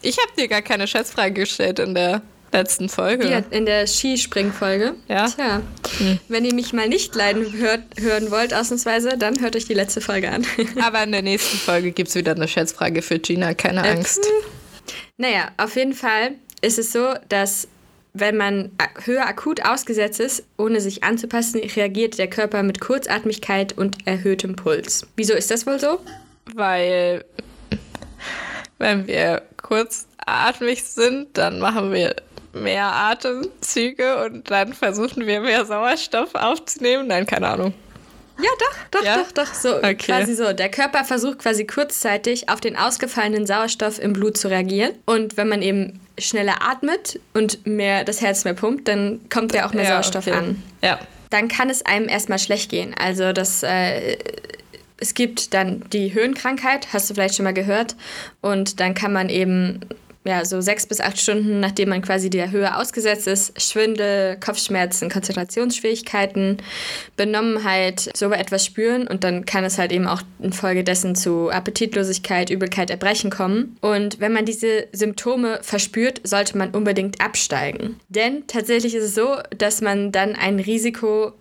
Ich 0.00 0.16
habe 0.18 0.30
dir 0.38 0.46
gar 0.46 0.62
keine 0.62 0.86
Schätzfrage 0.86 1.32
gestellt 1.32 1.80
in 1.80 1.92
der 1.92 2.22
letzten 2.52 2.88
Folge. 2.88 3.26
Hier 3.26 3.44
in 3.50 3.66
der 3.66 3.84
Skispringfolge. 3.88 4.94
Ja. 5.08 5.26
Tja, 5.28 5.60
wenn 6.28 6.44
ihr 6.44 6.54
mich 6.54 6.72
mal 6.72 6.88
nicht 6.88 7.16
leiden 7.16 7.52
hört, 7.54 7.80
hören 7.98 8.30
wollt, 8.30 8.54
ausnahmsweise, 8.54 9.18
dann 9.18 9.40
hört 9.40 9.56
euch 9.56 9.64
die 9.66 9.74
letzte 9.74 10.00
Folge 10.00 10.30
an. 10.30 10.46
Aber 10.80 11.02
in 11.02 11.10
der 11.10 11.22
nächsten 11.22 11.56
Folge 11.58 11.90
gibt 11.90 12.10
es 12.10 12.14
wieder 12.14 12.30
eine 12.32 12.46
Schätzfrage 12.46 13.02
für 13.02 13.18
Gina, 13.18 13.54
keine 13.54 13.84
Äh, 13.84 13.90
Angst. 13.90 14.24
Naja, 15.16 15.50
auf 15.56 15.74
jeden 15.74 15.94
Fall 15.94 16.36
ist 16.60 16.78
es 16.78 16.92
so, 16.92 17.14
dass 17.28 17.66
wenn 18.20 18.36
man 18.36 18.70
höher 19.04 19.26
akut 19.26 19.64
ausgesetzt 19.64 20.20
ist, 20.20 20.44
ohne 20.56 20.80
sich 20.80 21.04
anzupassen, 21.04 21.60
reagiert 21.76 22.18
der 22.18 22.28
Körper 22.28 22.62
mit 22.62 22.80
Kurzatmigkeit 22.80 23.76
und 23.76 24.06
erhöhtem 24.06 24.56
Puls. 24.56 25.06
Wieso 25.16 25.34
ist 25.34 25.50
das 25.50 25.66
wohl 25.66 25.78
so? 25.78 26.00
Weil 26.54 27.24
wenn 28.78 29.06
wir 29.06 29.42
kurzatmig 29.62 30.84
sind, 30.84 31.36
dann 31.36 31.58
machen 31.58 31.92
wir 31.92 32.14
mehr 32.52 32.86
Atemzüge 32.92 34.24
und 34.24 34.50
dann 34.50 34.72
versuchen 34.72 35.26
wir 35.26 35.40
mehr 35.40 35.64
Sauerstoff 35.64 36.34
aufzunehmen. 36.34 37.06
Nein, 37.06 37.26
keine 37.26 37.48
Ahnung. 37.48 37.74
Ja, 38.40 38.50
doch, 38.58 39.00
doch, 39.00 39.04
Ja? 39.04 39.16
doch, 39.16 39.32
doch. 39.32 39.52
So, 39.54 39.76
Okay. 39.78 39.94
quasi 39.96 40.34
so. 40.34 40.52
Der 40.52 40.70
Körper 40.70 41.04
versucht 41.04 41.40
quasi 41.40 41.66
kurzzeitig 41.66 42.48
auf 42.48 42.60
den 42.60 42.76
ausgefallenen 42.76 43.46
Sauerstoff 43.46 43.98
im 43.98 44.12
Blut 44.12 44.36
zu 44.38 44.48
reagieren. 44.48 44.92
Und 45.06 45.36
wenn 45.36 45.48
man 45.48 45.60
eben 45.60 46.00
schneller 46.18 46.62
atmet 46.62 47.20
und 47.34 47.66
mehr 47.66 48.04
das 48.04 48.20
Herz 48.20 48.44
mehr 48.44 48.54
pumpt, 48.54 48.88
dann 48.88 49.20
kommt 49.30 49.54
ja 49.54 49.66
auch 49.66 49.72
mehr 49.72 49.84
Ja, 49.84 49.90
Sauerstoff 49.90 50.26
okay. 50.26 50.36
an. 50.36 50.62
Ja. 50.82 50.98
Dann 51.30 51.48
kann 51.48 51.70
es 51.70 51.84
einem 51.84 52.08
erstmal 52.08 52.38
schlecht 52.38 52.70
gehen. 52.70 52.94
Also 52.98 53.32
das, 53.32 53.62
äh, 53.62 54.16
es 54.98 55.14
gibt 55.14 55.54
dann 55.54 55.84
die 55.92 56.14
Höhenkrankheit, 56.14 56.88
hast 56.92 57.10
du 57.10 57.14
vielleicht 57.14 57.36
schon 57.36 57.44
mal 57.44 57.54
gehört. 57.54 57.96
Und 58.40 58.80
dann 58.80 58.94
kann 58.94 59.12
man 59.12 59.28
eben 59.28 59.80
ja, 60.28 60.44
so 60.44 60.60
sechs 60.60 60.84
bis 60.84 61.00
acht 61.00 61.18
Stunden, 61.18 61.58
nachdem 61.58 61.88
man 61.88 62.02
quasi 62.02 62.28
der 62.28 62.50
Höhe 62.50 62.76
ausgesetzt 62.76 63.26
ist, 63.26 63.58
Schwindel, 63.58 64.36
Kopfschmerzen, 64.38 65.08
Konzentrationsschwierigkeiten, 65.08 66.58
Benommenheit, 67.16 68.10
so 68.14 68.30
etwas 68.30 68.66
spüren 68.66 69.08
und 69.08 69.24
dann 69.24 69.46
kann 69.46 69.64
es 69.64 69.78
halt 69.78 69.90
eben 69.90 70.06
auch 70.06 70.20
infolgedessen 70.38 71.14
zu 71.14 71.48
Appetitlosigkeit, 71.48 72.50
Übelkeit, 72.50 72.90
Erbrechen 72.90 73.30
kommen. 73.30 73.78
Und 73.80 74.20
wenn 74.20 74.34
man 74.34 74.44
diese 74.44 74.86
Symptome 74.92 75.60
verspürt, 75.62 76.20
sollte 76.24 76.58
man 76.58 76.72
unbedingt 76.72 77.22
absteigen. 77.22 77.98
Denn 78.10 78.46
tatsächlich 78.48 78.94
ist 78.94 79.04
es 79.04 79.14
so, 79.14 79.36
dass 79.56 79.80
man 79.80 80.12
dann 80.12 80.34
ein 80.34 80.60
Risiko 80.60 81.32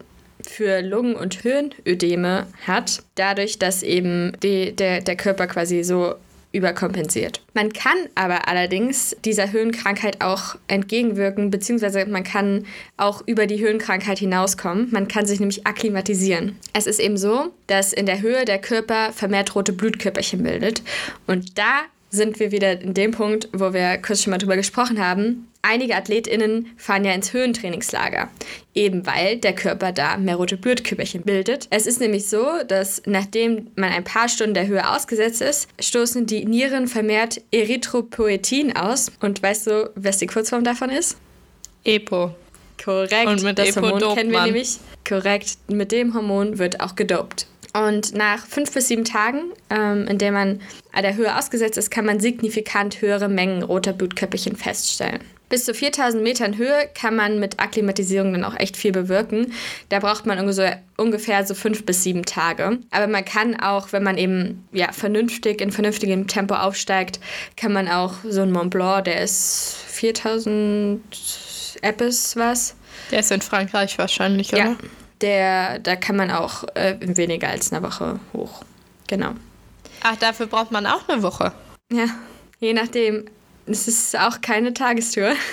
für 0.48 0.82
Lungen- 0.82 1.18
und 1.18 1.34
Hirnödeme 1.42 2.48
hat, 2.66 3.04
dadurch, 3.16 3.60
dass 3.60 3.84
eben 3.84 4.38
die, 4.42 4.74
der, 4.74 5.02
der 5.02 5.18
Körper 5.18 5.48
quasi 5.48 5.84
so 5.84 6.16
überkompensiert. 6.52 7.42
Man 7.54 7.74
kann 7.74 7.98
aber 8.16 8.48
allerdings 8.48 9.16
dieser 9.26 9.52
Höhenkrankheit 9.52 10.22
auch 10.22 10.56
entgegenwirken, 10.68 11.52
beziehungsweise 11.52 12.06
man 12.06 12.24
kann 12.24 12.66
auch 12.96 13.22
über 13.26 13.48
die 13.48 13.60
Höhenkrankheit 13.60 14.20
hinauskommen. 14.20 14.90
Man 14.92 15.08
kann 15.08 15.26
sich 15.26 15.40
nämlich 15.40 15.68
akklimatisieren. 15.68 16.58
Es 16.74 16.88
ist 16.88 17.00
eben 17.00 17.18
so, 17.18 17.52
dass 17.68 17.94
in 17.94 18.06
der 18.06 18.22
Höhe 18.22 18.46
der 18.46 18.60
Körper 18.60 19.12
vermehrt 19.12 19.56
rote 19.56 19.74
Blutkörperchen 19.74 20.44
bildet. 20.44 20.82
Und 21.28 21.58
da 21.58 21.82
sind 22.18 22.40
wir 22.40 22.52
wieder 22.52 22.82
in 22.82 22.94
dem 22.94 23.12
Punkt, 23.12 23.48
wo 23.54 23.72
wir 23.74 23.98
kurz 24.00 24.24
schon 24.24 24.32
mal 24.32 24.38
drüber 24.38 24.58
gesprochen 24.58 25.00
haben. 25.00 25.48
Einige 25.62 25.96
AthletInnen 25.96 26.68
fahren 26.78 27.06
ja 27.06 27.14
ins 27.14 27.34
Höhentrainingslager, 27.34 28.30
eben 28.74 29.06
weil 29.06 29.38
der 29.38 29.54
Körper 29.54 29.92
da 29.92 30.18
mehr 30.18 30.36
rote 30.36 30.58
Blutkörperchen 30.58 31.24
bildet. 31.24 31.68
Es 31.70 31.88
ist 31.88 32.00
nämlich 32.00 32.28
so, 32.28 32.46
dass 32.68 33.02
nachdem 33.06 33.68
man 33.76 33.92
ein 33.92 34.04
paar 34.04 34.30
Stunden 34.30 34.54
der 34.54 34.68
Höhe 34.68 34.90
ausgesetzt 34.90 35.42
ist, 35.42 35.68
stoßen 35.80 36.26
die 36.26 36.46
Nieren 36.46 36.88
vermehrt 36.88 37.42
Erythropoetin 37.52 38.76
aus. 38.76 39.12
Und 39.22 39.42
weißt 39.42 39.68
du, 39.68 39.92
was 39.96 40.18
die 40.18 40.28
Kurzform 40.28 40.64
davon 40.64 40.90
ist? 40.90 41.18
Epo. 41.84 42.34
Korrekt. 42.84 43.28
Und 43.28 43.44
mit 43.44 43.58
das 43.58 43.70
Epo 43.70 43.82
Hormon 43.82 44.16
kennen 44.16 44.32
wir 44.32 44.44
nämlich. 44.44 44.78
Korrekt. 45.08 45.58
Mit 45.68 45.92
dem 45.92 46.14
Hormon 46.14 46.60
wird 46.60 46.80
auch 46.80 46.96
gedopt. 46.96 47.48
Und 47.86 48.16
nach 48.16 48.46
fünf 48.46 48.74
bis 48.74 48.88
sieben 48.88 49.04
Tagen, 49.04 49.52
ähm, 49.70 50.08
in 50.08 50.18
denen 50.18 50.34
man 50.34 50.62
an 50.94 51.04
der 51.04 51.16
Höhe 51.16 51.38
ausgesetzt 51.38 51.78
ist, 51.78 51.92
kann 51.92 52.06
man 52.06 52.20
signifikant 52.20 53.02
höhere 53.02 53.30
Mengen 53.30 53.62
roter 53.62 53.94
Blutkörperchen 53.94 54.56
feststellen. 54.56 55.20
Bis 55.50 55.64
zu 55.64 55.74
4000 55.74 56.24
Metern 56.24 56.58
Höhe 56.58 56.90
kann 56.94 57.16
man 57.16 57.40
mit 57.40 57.60
Akklimatisierung 57.60 58.34
dann 58.34 58.44
auch 58.44 58.56
echt 58.60 58.76
viel 58.76 58.92
bewirken. 58.92 59.54
Da 59.90 60.00
braucht 60.00 60.26
man 60.26 60.40
ungefähr, 60.40 61.46
so 61.46 61.54
fünf 61.54 61.86
bis 61.86 62.04
sieben 62.04 62.26
Tage. 62.26 62.80
Aber 62.92 63.08
man 63.08 63.24
kann 63.24 63.58
auch, 63.58 63.94
wenn 63.94 64.04
man 64.04 64.18
eben 64.18 64.68
ja, 64.74 64.92
vernünftig, 64.92 65.62
in 65.62 65.72
vernünftigem 65.72 66.28
Tempo 66.28 66.56
aufsteigt, 66.56 67.22
kann 67.56 67.72
man 67.72 67.88
auch 67.88 68.16
so 68.28 68.42
ein 68.42 68.52
Mont 68.52 68.72
Blanc, 68.72 69.06
der 69.06 69.22
ist 69.22 69.78
4000 69.88 71.02
Eppes 71.82 72.36
was. 72.36 72.76
Der 73.12 73.20
ist 73.20 73.32
in 73.32 73.42
Frankreich 73.42 73.98
wahrscheinlich, 73.98 74.52
oder? 74.52 74.64
Ja, 74.64 74.78
der, 75.22 75.80
da 75.80 75.96
kann 75.96 76.16
man 76.16 76.32
auch 76.32 76.64
äh, 76.76 76.96
in 77.00 77.18
weniger 77.18 77.50
als 77.50 77.72
einer 77.72 77.84
Woche 77.84 78.20
hoch. 78.34 78.64
Genau. 79.08 79.32
Ach, 80.04 80.16
dafür 80.18 80.48
braucht 80.48 80.72
man 80.72 80.86
auch 80.86 81.08
eine 81.08 81.24
Woche. 81.24 81.54
Ja, 81.92 82.08
je 82.60 82.74
nachdem. 82.74 83.26
Es 83.66 83.88
ist 83.88 84.18
auch 84.18 84.42
keine 84.42 84.74
Tagestour. 84.74 85.34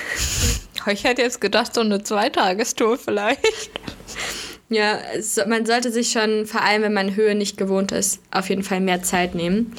Ich 0.87 1.05
hätte 1.05 1.23
jetzt 1.23 1.41
gedacht, 1.41 1.73
so 1.73 1.81
eine 1.81 2.03
Zweitagestour 2.03 2.99
vielleicht. 2.99 3.71
Ja, 4.69 4.99
es, 5.15 5.41
man 5.47 5.65
sollte 5.67 5.91
sich 5.91 6.11
schon, 6.11 6.45
vor 6.47 6.63
allem 6.63 6.83
wenn 6.83 6.93
man 6.93 7.17
Höhe 7.17 7.35
nicht 7.35 7.57
gewohnt 7.57 7.91
ist, 7.93 8.21
auf 8.31 8.51
jeden 8.51 8.63
Fall 8.63 8.81
mehr 8.81 9.03
Zeit 9.03 9.35
nehmen. 9.35 9.73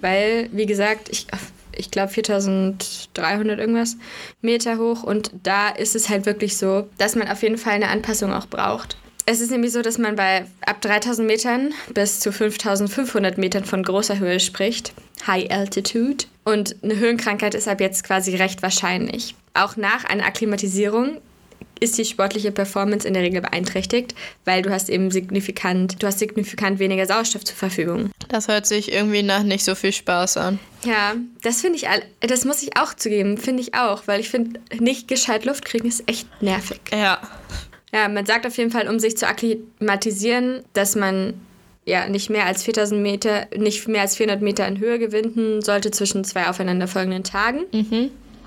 Weil, 0.00 0.50
wie 0.52 0.66
gesagt, 0.66 1.08
ich, 1.10 1.26
ich 1.74 1.90
glaube 1.90 2.12
4300 2.12 3.58
irgendwas 3.58 3.96
Meter 4.42 4.78
hoch 4.78 5.02
und 5.02 5.30
da 5.42 5.70
ist 5.70 5.96
es 5.96 6.08
halt 6.08 6.26
wirklich 6.26 6.56
so, 6.56 6.88
dass 6.98 7.16
man 7.16 7.28
auf 7.28 7.42
jeden 7.42 7.58
Fall 7.58 7.74
eine 7.74 7.88
Anpassung 7.88 8.32
auch 8.32 8.46
braucht. 8.46 8.96
Es 9.26 9.40
ist 9.40 9.50
nämlich 9.50 9.72
so, 9.72 9.82
dass 9.82 9.98
man 9.98 10.16
bei 10.16 10.46
ab 10.66 10.80
3000 10.80 11.26
Metern 11.26 11.72
bis 11.94 12.20
zu 12.20 12.32
5500 12.32 13.38
Metern 13.38 13.64
von 13.64 13.82
großer 13.82 14.18
Höhe 14.18 14.40
spricht. 14.40 14.92
High 15.26 15.50
Altitude. 15.50 16.24
Und 16.44 16.76
eine 16.82 16.96
Höhenkrankheit 16.96 17.54
ist 17.54 17.68
ab 17.68 17.80
jetzt 17.80 18.04
quasi 18.04 18.36
recht 18.36 18.62
wahrscheinlich. 18.62 19.34
Auch 19.54 19.76
nach 19.76 20.04
einer 20.04 20.24
Akklimatisierung 20.24 21.18
ist 21.80 21.96
die 21.98 22.04
sportliche 22.04 22.52
Performance 22.52 23.08
in 23.08 23.14
der 23.14 23.22
Regel 23.22 23.40
beeinträchtigt, 23.40 24.14
weil 24.44 24.62
du 24.62 24.70
hast 24.70 24.90
eben 24.90 25.10
signifikant, 25.10 26.02
du 26.02 26.06
hast 26.06 26.18
signifikant 26.18 26.78
weniger 26.78 27.06
Sauerstoff 27.06 27.44
zur 27.44 27.56
Verfügung. 27.56 28.10
Das 28.28 28.48
hört 28.48 28.66
sich 28.66 28.92
irgendwie 28.92 29.22
nach 29.22 29.42
nicht 29.42 29.64
so 29.64 29.74
viel 29.74 29.92
Spaß 29.92 30.36
an. 30.36 30.58
Ja, 30.84 31.14
das 31.42 31.62
finde 31.62 31.78
ich, 31.78 31.86
das 32.20 32.44
muss 32.44 32.62
ich 32.62 32.76
auch 32.76 32.94
zugeben, 32.94 33.38
finde 33.38 33.62
ich 33.62 33.74
auch, 33.74 34.06
weil 34.06 34.20
ich 34.20 34.28
finde, 34.28 34.60
nicht 34.78 35.08
gescheit 35.08 35.44
Luft 35.46 35.64
kriegen 35.64 35.88
ist 35.88 36.06
echt 36.06 36.28
nervig. 36.42 36.80
Ja. 36.92 37.18
Ja, 37.92 38.08
man 38.08 38.26
sagt 38.26 38.46
auf 38.46 38.56
jeden 38.56 38.70
Fall, 38.70 38.88
um 38.88 38.98
sich 38.98 39.16
zu 39.16 39.26
akklimatisieren, 39.26 40.62
dass 40.72 40.94
man 40.94 41.34
ja 41.84 42.08
nicht 42.08 42.30
mehr 42.30 42.46
als 42.46 42.62
4000 42.62 43.00
Meter, 43.00 43.46
nicht 43.56 43.88
mehr 43.88 44.02
als 44.02 44.16
400 44.16 44.42
Meter 44.42 44.66
in 44.68 44.78
Höhe 44.78 44.98
gewinnen 44.98 45.62
sollte 45.62 45.90
zwischen 45.90 46.24
zwei 46.24 46.48
aufeinanderfolgenden 46.48 47.24
Tagen. 47.24 47.60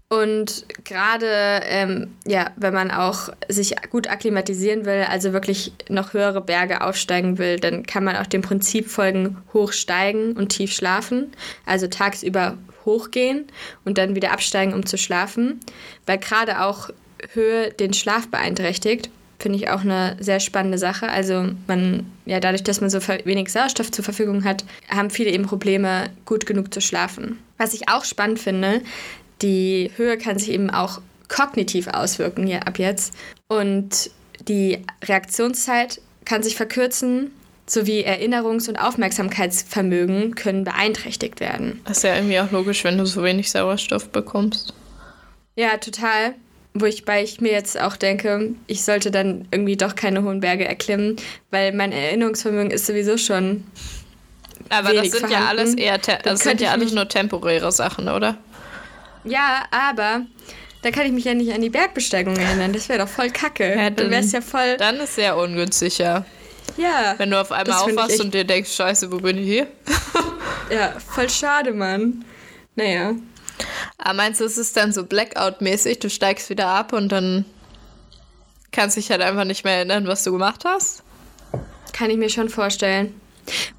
Und 0.09 0.65
gerade, 0.83 1.62
ähm, 1.63 2.13
ja, 2.25 2.51
wenn 2.55 2.73
man 2.73 2.91
auch 2.91 3.29
sich 3.50 3.73
gut 3.89 4.07
akklimatisieren 4.07 4.85
will, 4.85 5.05
also 5.09 5.33
wirklich 5.33 5.73
noch 5.89 6.13
höhere 6.13 6.41
Berge 6.41 6.81
aufsteigen 6.81 7.39
will, 7.39 7.59
dann 7.59 7.83
kann 7.83 8.03
man 8.03 8.15
auch 8.17 8.27
dem 8.27 8.43
Prinzip 8.43 8.89
folgen, 8.89 9.38
hochsteigen 9.53 10.33
und 10.33 10.50
tief 10.50 10.71
schlafen. 10.71 11.31
Also 11.65 11.88
tagsüber 11.88 12.57
hochgehen 12.85 13.47
und 13.85 13.97
dann 13.97 14.15
wieder 14.15 14.31
absteigen, 14.33 14.73
um 14.73 14.85
zu 14.85 14.97
schlafen. 14.97 15.59
Weil 16.05 16.19
gerade 16.19 16.62
auch 16.62 16.91
Höhe 17.33 17.71
den 17.71 17.93
Schlaf 17.93 18.27
beeinträchtigt. 18.27 19.09
Finde 19.43 19.59
ich 19.59 19.69
auch 19.69 19.81
eine 19.81 20.15
sehr 20.21 20.39
spannende 20.39 20.77
Sache. 20.77 21.09
Also 21.09 21.50
man, 21.67 22.09
ja, 22.25 22.39
dadurch, 22.39 22.63
dass 22.63 22.79
man 22.79 22.89
so 22.89 23.05
wenig 23.25 23.51
Sauerstoff 23.51 23.91
zur 23.91 24.05
Verfügung 24.05 24.45
hat, 24.45 24.63
haben 24.88 25.09
viele 25.09 25.31
eben 25.31 25.43
Probleme, 25.43 26.05
gut 26.23 26.45
genug 26.45 26.73
zu 26.73 26.79
schlafen. 26.79 27.39
Was 27.57 27.73
ich 27.73 27.89
auch 27.89 28.05
spannend 28.05 28.39
finde, 28.39 28.81
die 29.41 29.91
Höhe 29.97 30.17
kann 30.17 30.39
sich 30.39 30.50
eben 30.50 30.69
auch 30.69 31.01
kognitiv 31.27 31.88
auswirken 31.88 32.47
hier 32.47 32.65
ab 32.65 32.79
jetzt. 32.79 33.13
Und 33.50 34.12
die 34.47 34.79
Reaktionszeit 35.03 36.00
kann 36.23 36.41
sich 36.41 36.55
verkürzen, 36.55 37.31
sowie 37.65 38.05
Erinnerungs- 38.05 38.69
und 38.69 38.77
Aufmerksamkeitsvermögen 38.77 40.35
können 40.35 40.63
beeinträchtigt 40.63 41.41
werden. 41.41 41.81
Das 41.83 41.97
ist 41.97 42.03
ja 42.03 42.15
irgendwie 42.15 42.39
auch 42.39 42.51
logisch, 42.51 42.85
wenn 42.85 42.97
du 42.97 43.05
so 43.05 43.21
wenig 43.23 43.51
Sauerstoff 43.51 44.07
bekommst. 44.07 44.73
Ja, 45.57 45.75
total. 45.75 46.35
Wo 46.74 46.86
ich 46.86 47.06
bei 47.06 47.22
ich 47.22 47.39
mir 47.39 47.51
jetzt 47.51 47.80
auch 47.80 47.96
denke, 47.96 48.56
ich 48.65 48.84
sollte 48.84 49.12
dann 49.12 49.48
irgendwie 49.51 49.77
doch 49.77 49.96
keine 49.96 50.24
hohen 50.24 50.39
Berge 50.39 50.65
erklimmen, 50.65 51.18
weil 51.51 51.72
mein 51.72 51.92
Erinnerungsvermögen 51.92 52.72
ist 52.72 52.88
sowieso 52.88 53.18
schon. 53.18 53.63
Aber 54.70 54.94
das 54.94 55.12
sind 55.12 55.30
ja 55.30 55.48
alles 55.48 55.75
eher 55.75 55.98
das 55.98 56.39
sind 56.39 56.62
ja 56.62 56.72
alles 56.72 56.94
nur 56.94 57.08
temporäre 57.08 57.72
Sachen, 57.72 58.10
oder? 58.10 58.38
Ja, 59.24 59.65
aber 59.72 60.25
da 60.82 60.92
kann 60.92 61.06
ich 61.06 61.12
mich 61.12 61.25
ja 61.25 61.34
nicht 61.34 61.53
an 61.53 61.62
die 61.62 61.70
Bergbesteigung 61.70 62.36
erinnern. 62.36 62.74
Das 62.74 62.89
wäre 62.89 63.00
doch 63.00 63.08
voll 63.08 63.30
kacke. 63.30 63.75
Ja, 63.75 63.89
dann, 63.89 64.12
es 64.12 64.32
ja 64.32 64.42
voll. 64.42 64.75
Dann 64.77 64.98
ist 64.98 65.15
sehr 65.15 65.38
ungünstig, 65.38 65.98
ja. 65.98 66.25
Ja. 66.77 67.15
Wenn 67.18 67.30
du 67.30 67.39
auf 67.39 67.51
einmal 67.51 67.77
aufwachst 67.77 68.20
und 68.20 68.34
dir 68.34 68.44
denkst, 68.44 68.72
scheiße, 68.74 69.12
wo 69.12 69.18
bin 69.18 69.38
ich 69.38 69.46
hier? 69.46 69.68
ja, 70.70 70.94
voll 71.00 71.30
schade, 71.30 71.72
Mann. 71.72 72.25
Naja. 72.75 73.13
Aber 73.98 74.10
ah, 74.10 74.13
meinst 74.13 74.41
du, 74.41 74.45
es 74.45 74.57
ist 74.57 74.75
dann 74.75 74.91
so 74.91 75.03
Blackout-mäßig? 75.03 76.00
Du 76.00 76.10
steigst 76.10 76.50
wieder 76.50 76.67
ab 76.67 76.93
und 76.93 77.10
dann 77.12 77.45
kannst 78.72 78.98
dich 78.98 79.10
halt 79.12 79.22
einfach 79.22 79.45
nicht 79.45 79.63
mehr 79.63 79.75
erinnern, 79.75 80.07
was 80.07 80.24
du 80.24 80.31
gemacht 80.31 80.63
hast? 80.65 81.03
Kann 81.93 82.10
ich 82.10 82.17
mir 82.17 82.29
schon 82.29 82.50
vorstellen. 82.50 83.19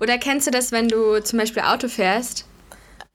Oder 0.01 0.19
kennst 0.19 0.47
du 0.47 0.51
das, 0.51 0.73
wenn 0.73 0.89
du 0.89 1.23
zum 1.23 1.39
Beispiel 1.39 1.63
Auto 1.63 1.89
fährst 1.89 2.47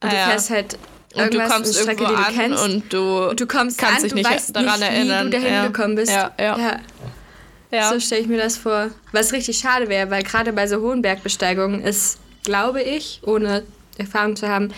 und 0.02 0.08
ah, 0.08 0.10
du 0.10 0.16
ja. 0.16 0.26
fährst 0.28 0.50
halt 0.50 0.78
und 1.16 1.34
du 1.34 1.40
kommst 1.40 1.54
eine 1.54 1.74
Strecke, 1.74 2.04
irgendwo 2.04 2.22
die 2.22 2.34
du 2.34 2.40
kennst 2.40 2.64
und 2.64 2.94
du, 2.94 3.30
und 3.30 3.40
du 3.40 3.48
kommst 3.48 3.78
kannst 3.78 3.98
an, 3.98 4.04
dich 4.04 4.14
nicht 4.14 4.56
daran 4.56 4.80
nicht, 4.80 4.92
erinnern, 4.92 5.28
wie 5.28 5.32
du 5.32 5.38
dahin 5.38 5.54
ja. 5.54 5.68
gekommen 5.68 5.96
bist. 5.96 6.12
Ja, 6.12 6.32
ja. 6.40 6.58
ja. 6.58 6.80
ja. 7.72 7.90
So 7.90 8.00
stelle 8.00 8.22
ich 8.22 8.28
mir 8.28 8.38
das 8.38 8.58
vor. 8.58 8.90
Was 9.12 9.34
richtig 9.34 9.58
schade 9.58 9.90
wäre, 9.90 10.12
weil 10.12 10.24
gerade 10.24 10.54
bei 10.54 10.68
so 10.68 10.82
hohen 10.82 11.02
Bergbesteigungen 11.02 11.82
ist, 11.82 12.20
glaube 12.44 12.84
ich, 12.84 13.22
ohne 13.24 13.64
Erfahrung 14.00 14.36
zu 14.36 14.48
haben, 14.48 14.70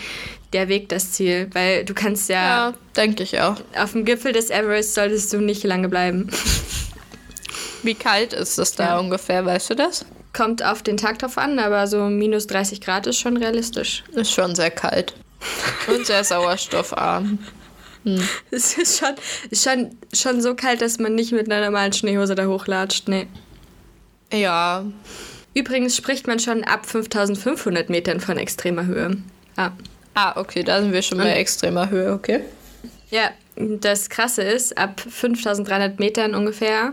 der 0.52 0.68
Weg 0.68 0.88
das 0.88 1.12
Ziel. 1.12 1.48
Weil 1.52 1.84
du 1.84 1.94
kannst 1.94 2.28
ja. 2.28 2.68
Ja, 2.68 2.74
denke 2.96 3.22
ich 3.22 3.40
auch. 3.40 3.56
Auf 3.76 3.92
dem 3.92 4.04
Gipfel 4.04 4.32
des 4.32 4.50
Everest 4.50 4.94
solltest 4.94 5.32
du 5.32 5.38
nicht 5.38 5.64
lange 5.64 5.88
bleiben. 5.88 6.28
Wie 7.82 7.94
kalt 7.94 8.32
ist 8.32 8.58
es 8.58 8.72
da 8.72 8.84
ja. 8.84 8.98
ungefähr, 8.98 9.44
weißt 9.44 9.70
du 9.70 9.74
das? 9.74 10.04
Kommt 10.32 10.64
auf 10.64 10.82
den 10.82 10.96
Tag 10.96 11.18
drauf 11.18 11.36
an, 11.36 11.58
aber 11.58 11.86
so 11.86 12.04
minus 12.04 12.46
30 12.46 12.80
Grad 12.80 13.06
ist 13.06 13.18
schon 13.18 13.36
realistisch. 13.36 14.04
Ist 14.12 14.32
schon 14.32 14.54
sehr 14.54 14.70
kalt. 14.70 15.14
Und 15.88 16.06
sehr 16.06 16.24
sauerstoffarm. 16.24 17.38
Hm. 18.04 18.28
Es 18.50 18.76
ist 18.76 18.98
schon, 18.98 19.14
ist 19.50 19.62
schon, 19.62 19.96
schon 20.12 20.40
so 20.40 20.54
kalt, 20.54 20.80
dass 20.80 20.98
man 20.98 21.14
nicht 21.14 21.32
mit 21.32 21.50
einer 21.50 21.64
normalen 21.64 21.92
Schneehose 21.92 22.34
da 22.34 22.46
hochlatscht. 22.46 23.08
Nee. 23.08 23.26
Ja. 24.32 24.84
Übrigens 25.54 25.96
spricht 25.96 26.26
man 26.26 26.38
schon 26.38 26.64
ab 26.64 26.86
5500 26.86 27.90
Metern 27.90 28.20
von 28.20 28.38
extremer 28.38 28.86
Höhe. 28.86 29.16
Ah. 29.56 29.70
Ah, 30.14 30.38
okay, 30.38 30.62
da 30.62 30.80
sind 30.80 30.92
wir 30.92 31.02
schon 31.02 31.18
bei 31.18 31.32
extremer 31.32 31.90
Höhe, 31.90 32.12
okay. 32.12 32.40
Ja, 33.10 33.30
das 33.56 34.08
Krasse 34.10 34.42
ist, 34.42 34.76
ab 34.76 35.00
5300 35.00 35.98
Metern 36.00 36.34
ungefähr 36.34 36.92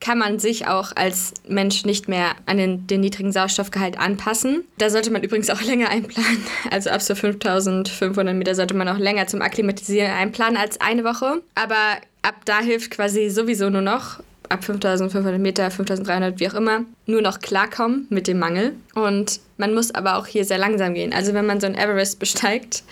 kann 0.00 0.18
man 0.18 0.38
sich 0.38 0.66
auch 0.66 0.92
als 0.94 1.32
Mensch 1.48 1.84
nicht 1.84 2.08
mehr 2.08 2.32
an 2.44 2.58
den, 2.58 2.86
den 2.86 3.00
niedrigen 3.00 3.32
Sauerstoffgehalt 3.32 3.98
anpassen. 3.98 4.64
Da 4.78 4.90
sollte 4.90 5.10
man 5.10 5.22
übrigens 5.22 5.50
auch 5.50 5.62
länger 5.62 5.88
einplanen. 5.88 6.44
Also 6.70 6.90
ab 6.90 7.02
so 7.02 7.14
5500 7.14 8.34
Meter 8.34 8.54
sollte 8.54 8.74
man 8.74 8.88
auch 8.88 8.98
länger 8.98 9.26
zum 9.26 9.42
Akklimatisieren 9.42 10.10
einplanen 10.10 10.56
als 10.56 10.80
eine 10.80 11.04
Woche. 11.04 11.42
Aber 11.54 11.96
ab 12.22 12.34
da 12.44 12.60
hilft 12.60 12.90
quasi 12.90 13.30
sowieso 13.30 13.70
nur 13.70 13.80
noch 13.80 14.20
ab 14.48 14.64
5500 14.64 15.40
Meter, 15.40 15.70
5300, 15.70 16.40
wie 16.40 16.48
auch 16.48 16.54
immer, 16.54 16.84
nur 17.06 17.22
noch 17.22 17.40
klarkommen 17.40 18.06
mit 18.10 18.26
dem 18.26 18.38
Mangel. 18.38 18.74
Und 18.94 19.40
man 19.56 19.74
muss 19.74 19.94
aber 19.94 20.16
auch 20.16 20.26
hier 20.26 20.44
sehr 20.44 20.58
langsam 20.58 20.94
gehen. 20.94 21.12
Also 21.12 21.34
wenn 21.34 21.46
man 21.46 21.60
so 21.60 21.66
ein 21.66 21.74
Everest 21.74 22.18
besteigt, 22.18 22.82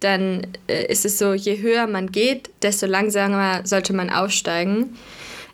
dann 0.00 0.46
äh, 0.66 0.86
ist 0.86 1.04
es 1.04 1.18
so, 1.18 1.32
je 1.32 1.60
höher 1.60 1.86
man 1.86 2.10
geht, 2.10 2.50
desto 2.62 2.86
langsamer 2.86 3.60
sollte 3.64 3.92
man 3.92 4.10
aussteigen. 4.10 4.96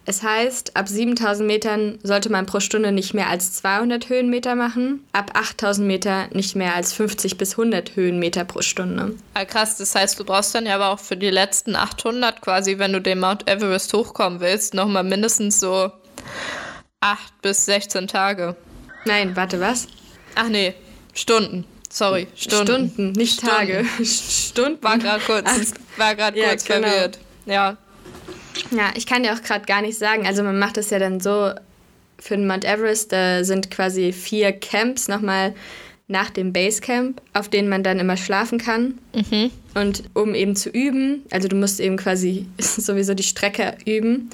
Es 0.09 0.23
heißt, 0.23 0.75
ab 0.75 0.89
7000 0.89 1.47
Metern 1.47 1.99
sollte 2.03 2.33
man 2.33 2.47
pro 2.47 2.61
Stunde 2.61 2.93
nicht 2.93 3.13
mehr 3.13 3.29
als 3.29 3.53
200 3.53 4.09
Höhenmeter 4.09 4.55
machen, 4.55 5.05
ab 5.13 5.33
8000 5.35 5.87
Meter 5.87 6.29
nicht 6.33 6.57
mehr 6.57 6.75
als 6.75 6.95
50 6.95 7.37
bis 7.37 7.59
100 7.59 7.95
Höhenmeter 7.95 8.47
pro 8.47 8.63
Stunde. 8.63 9.17
Ah, 9.35 9.45
krass, 9.45 9.77
das 9.77 9.95
heißt, 9.95 10.19
du 10.19 10.25
brauchst 10.25 10.55
dann 10.55 10.65
ja 10.65 10.77
aber 10.77 10.89
auch 10.89 10.99
für 10.99 11.19
die 11.19 11.29
letzten 11.29 11.77
800 11.77 12.41
quasi, 12.41 12.79
wenn 12.79 12.95
du 12.95 13.03
den 13.03 13.21
Mount 13.21 13.51
Everest 13.51 13.93
hochkommen 13.93 14.41
willst, 14.41 14.73
nochmal 14.73 15.05
mindestens 15.05 15.61
so 15.61 15.93
8 17.01 17.43
bis 17.43 17.67
16 17.67 18.09
Tage. 18.09 18.57
Nein, 19.05 19.37
warte, 19.37 19.61
was? 19.61 19.89
Ach 20.37 20.49
nee, 20.49 20.73
Stunden. 21.13 21.67
Sorry, 21.91 22.29
Stunden. 22.35 22.67
Stunden, 22.67 23.13
nicht 23.13 23.41
Stunden. 23.41 23.55
Tage. 23.55 23.85
Stunden. 24.07 24.83
War 24.83 24.97
gerade 24.97 25.23
kurz, 25.23 25.75
war 25.99 26.15
gerade 26.15 26.41
kurz 26.41 26.67
ja, 26.67 26.77
genau. 26.77 26.89
verwirrt. 26.89 27.19
Ja. 27.45 27.77
Ja, 28.71 28.91
ich 28.95 29.07
kann 29.07 29.23
dir 29.23 29.33
auch 29.33 29.43
gerade 29.43 29.65
gar 29.67 29.83
nicht 29.83 29.99
sagen. 29.99 30.27
Also 30.27 30.43
man 30.43 30.59
macht 30.59 30.77
das 30.77 30.91
ja 30.91 30.99
dann 30.99 31.21
so 31.21 31.53
für 32.19 32.37
den 32.37 32.47
Mount 32.47 32.65
Everest, 32.65 33.13
da 33.13 33.45
sind 33.45 33.71
quasi 33.71 34.13
vier 34.13 34.53
Camps 34.53 35.09
nochmal 35.09 35.55
nach 36.09 36.31
dem 36.31 36.53
Basecamp, 36.53 37.21
auf 37.35 37.49
denen 37.49 37.69
man 37.69 37.83
dann 37.83 38.01
immer 38.01 38.17
schlafen 38.17 38.59
kann. 38.59 38.99
Mhm. 39.15 39.51
Und 39.75 40.05
um 40.15 40.35
eben 40.35 40.57
zu 40.57 40.71
üben, 40.71 41.23
also 41.31 41.49
du 41.49 41.57
musst 41.57 41.81
eben 41.81 41.97
quasi 41.97 42.47
sowieso 42.59 43.15
die 43.15 43.23
Strecke 43.23 43.77
üben. 43.87 44.31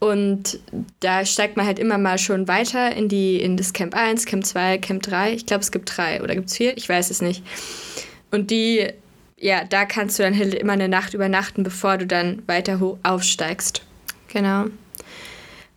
Und 0.00 0.58
da 1.00 1.24
steigt 1.24 1.56
man 1.56 1.66
halt 1.66 1.78
immer 1.78 1.98
mal 1.98 2.18
schon 2.18 2.48
weiter 2.48 2.94
in, 2.94 3.08
die, 3.08 3.40
in 3.40 3.56
das 3.56 3.72
Camp 3.72 3.94
1, 3.94 4.26
Camp 4.26 4.44
2, 4.44 4.78
Camp 4.78 5.02
3. 5.02 5.34
Ich 5.34 5.46
glaube, 5.46 5.62
es 5.62 5.70
gibt 5.70 5.96
drei 5.96 6.22
oder 6.22 6.34
gibt 6.34 6.48
es 6.48 6.56
vier? 6.56 6.76
Ich 6.76 6.88
weiß 6.88 7.10
es 7.10 7.22
nicht. 7.22 7.42
Und 8.30 8.50
die 8.50 8.88
ja, 9.44 9.62
da 9.62 9.84
kannst 9.84 10.18
du 10.18 10.22
dann 10.22 10.34
halt 10.38 10.54
immer 10.54 10.72
eine 10.72 10.88
Nacht 10.88 11.12
übernachten, 11.12 11.64
bevor 11.64 11.98
du 11.98 12.06
dann 12.06 12.42
weiter 12.46 12.80
aufsteigst. 13.02 13.82
Genau. 14.28 14.64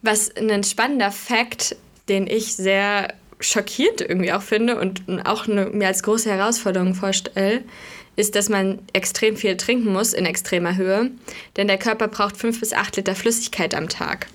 Was 0.01 0.34
ein 0.38 0.63
spannender 0.63 1.12
Fakt, 1.12 1.75
den 2.08 2.27
ich 2.27 2.56
sehr 2.56 3.13
schockierend 3.41 3.99
irgendwie 3.99 4.32
auch 4.32 4.41
finde 4.41 4.80
und 4.80 5.01
auch 5.25 5.49
eine, 5.49 5.65
mir 5.65 5.88
als 5.88 6.01
große 6.03 6.32
Herausforderung 6.32 6.95
vorstelle, 6.95 7.65
ist, 8.15 8.36
dass 8.36 8.47
man 8.47 8.80
extrem 8.93 9.36
viel 9.36 9.58
trinken 9.58 9.91
muss 9.91 10.13
in 10.13 10.25
extremer 10.25 10.77
Höhe, 10.77 11.12
denn 11.58 11.67
der 11.67 11.77
Körper 11.77 12.08
braucht 12.08 12.38
fünf 12.38 12.62
bis 12.62 12.71
acht 12.71 12.95
Liter 12.95 13.15
Flüssigkeit 13.15 13.75
am 13.75 13.89
Tag. 13.89 14.27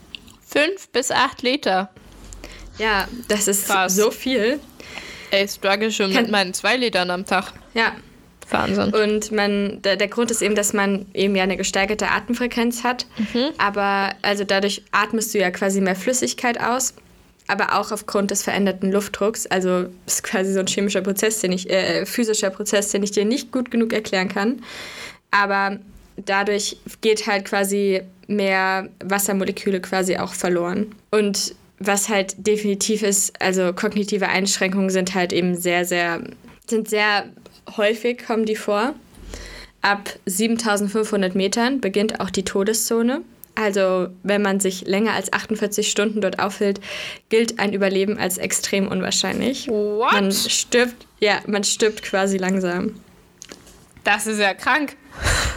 Fünf 0.47 0.91
bis 0.91 1.11
acht 1.11 1.41
Liter? 1.41 1.89
Ja, 2.77 3.09
das 3.29 3.49
ist 3.49 3.65
Krass. 3.67 3.97
so 3.97 4.11
viel. 4.11 4.61
Ey, 5.31 5.47
ich 5.47 5.53
struggle 5.53 5.91
schon 5.91 6.13
Kann, 6.13 6.25
mit 6.25 6.31
meinen 6.31 6.53
zwei 6.53 6.77
Litern 6.77 7.11
am 7.11 7.25
Tag. 7.25 7.55
Ja, 7.73 7.93
Wahnsinn. 8.51 8.93
Und 8.95 9.33
man, 9.33 9.81
der, 9.83 9.97
der 9.97 10.09
Grund 10.09 10.31
ist 10.31 10.43
eben, 10.43 10.55
dass 10.55 10.73
man 10.73 11.07
eben 11.15 11.35
ja 11.37 11.43
eine 11.43 11.57
gesteigerte 11.57 12.09
Atemfrequenz 12.11 12.85
hat. 12.85 13.07
Mhm. 13.19 13.51
Aber 13.59 14.15
also 14.23 14.45
dadurch 14.45 14.83
atmest 14.93 15.35
du 15.35 15.39
ja 15.39 15.51
quasi 15.51 15.81
mehr 15.81 15.97
Flüssigkeit 15.97 16.61
aus. 16.61 16.95
Aber 17.49 17.79
auch 17.79 17.91
aufgrund 17.93 18.31
des 18.31 18.43
veränderten 18.43 18.93
Luftdrucks. 18.93 19.47
Also 19.47 19.87
ist 20.07 20.23
quasi 20.23 20.53
so 20.53 20.61
ein 20.61 20.67
chemischer 20.67 21.03
Prozess, 21.03 21.41
den 21.41 21.53
ich, 21.53 21.69
äh, 21.71 22.07
physischer 22.07 22.51
Prozess, 22.51 22.91
den 22.91 23.03
ich 23.03 23.11
dir 23.11 23.25
nicht 23.25 23.53
gut 23.53 23.71
genug 23.71 23.93
erklären 23.93 24.29
kann. 24.29 24.63
Aber 25.31 25.79
dadurch 26.17 26.77
geht 27.01 27.27
halt 27.27 27.47
quasi 27.47 28.03
mehr 28.27 28.89
Wassermoleküle 29.05 29.81
quasi 29.81 30.17
auch 30.17 30.35
verloren. 30.35 30.95
Und 31.11 31.55
was 31.79 32.09
halt 32.09 32.35
definitiv 32.47 33.03
ist, 33.03 33.41
also 33.41 33.73
kognitive 33.73 34.29
Einschränkungen 34.29 34.91
sind 34.91 35.15
halt 35.15 35.33
eben 35.33 35.57
sehr, 35.57 35.85
sehr, 35.85 36.23
sind 36.69 36.89
sehr 36.89 37.25
häufig 37.77 38.25
kommen 38.27 38.45
die 38.45 38.57
vor. 38.57 38.95
Ab 39.81 40.11
7500 40.27 41.35
Metern 41.35 41.81
beginnt 41.81 42.21
auch 42.21 42.31
die 42.31 42.45
Todeszone. 42.45 43.23
Also 43.55 44.09
wenn 44.23 44.41
man 44.41 44.61
sich 44.61 44.87
länger 44.87 45.13
als 45.13 45.33
48 45.33 45.91
Stunden 45.91 46.21
dort 46.21 46.39
aufhält, 46.39 46.81
gilt 47.29 47.59
ein 47.59 47.73
Überleben 47.73 48.17
als 48.17 48.39
extrem 48.39 48.89
unwahrscheinlich. 48.89 49.69
What? 49.69 50.13
Man 50.13 50.33
stirbt, 50.33 51.07
ja, 51.21 51.41
man 51.47 51.63
stirbt 51.65 52.03
quasi 52.03 52.39
langsam. 52.39 52.95
Das 54.05 54.27
ist 54.27 54.39
ja 54.39 54.55
krank. 54.55 54.97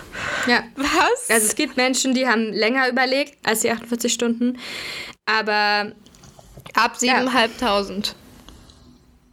Ja. 0.47 0.63
Was? 0.75 1.29
Also 1.29 1.47
es 1.47 1.55
gibt 1.55 1.75
Menschen, 1.75 2.13
die 2.13 2.27
haben 2.27 2.53
länger 2.53 2.87
überlegt 2.87 3.35
als 3.43 3.61
die 3.61 3.71
48 3.71 4.13
Stunden, 4.13 4.59
aber 5.25 5.91
ab 6.75 6.97
7.500. 6.99 8.13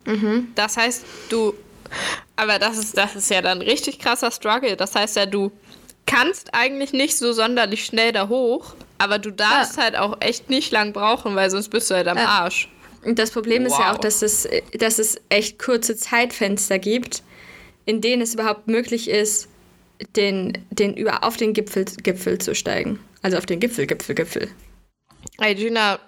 Ja. 0.07 0.13
Mhm. 0.15 0.49
Das 0.55 0.77
heißt, 0.79 1.05
du 1.29 1.55
aber 2.43 2.59
das 2.59 2.77
ist, 2.77 2.97
das 2.97 3.15
ist 3.15 3.31
ja 3.31 3.41
dann 3.41 3.61
ein 3.61 3.69
richtig 3.69 4.01
krasser 4.01 4.31
Struggle. 4.33 4.77
Das 4.77 4.95
heißt 4.95 5.17
ja, 5.17 5.27
du 5.27 5.53
kannst 6.07 6.55
eigentlich 6.55 6.93
nicht 6.93 7.17
so 7.17 7.33
sonderlich 7.33 7.85
schnell 7.85 8.13
da 8.13 8.29
hoch, 8.29 8.75
aber 8.99 9.19
du 9.19 9.31
darfst 9.31 9.77
ja. 9.77 9.85
halt 9.85 9.97
auch 9.97 10.17
echt 10.21 10.51
nicht 10.51 10.73
lang 10.73 10.93
brauchen, 10.93 11.37
weil 11.37 11.51
sonst 11.51 11.69
bist 11.69 11.91
du 11.91 11.95
halt 11.95 12.09
am 12.09 12.19
ja. 12.19 12.25
Arsch. 12.25 12.69
Und 13.05 13.19
das 13.19 13.31
Problem 13.31 13.65
wow. 13.65 13.73
ist 13.73 13.79
ja 13.79 13.93
auch, 13.93 13.99
dass 13.99 14.23
es, 14.23 14.49
dass 14.79 14.99
es 14.99 15.21
echt 15.29 15.59
kurze 15.61 15.97
Zeitfenster 15.97 16.79
gibt, 16.79 17.23
in 17.85 18.01
denen 18.01 18.23
es 18.23 18.35
überhaupt 18.35 18.67
möglich 18.67 19.09
ist, 19.09 19.49
den, 20.17 20.59
den 20.71 20.95
über, 20.95 21.23
auf 21.23 21.37
den 21.37 21.53
Gipfel, 21.53 21.85
Gipfel 21.85 22.39
zu 22.39 22.55
steigen. 22.55 22.99
Also 23.23 23.39
auf 23.39 23.47
den 23.47 23.61
Gipfel, 23.61 23.87
Gipfel, 23.87 24.17
Gipfel. 24.17 24.49
Ey, 25.39 25.55
Gina, 25.55 26.01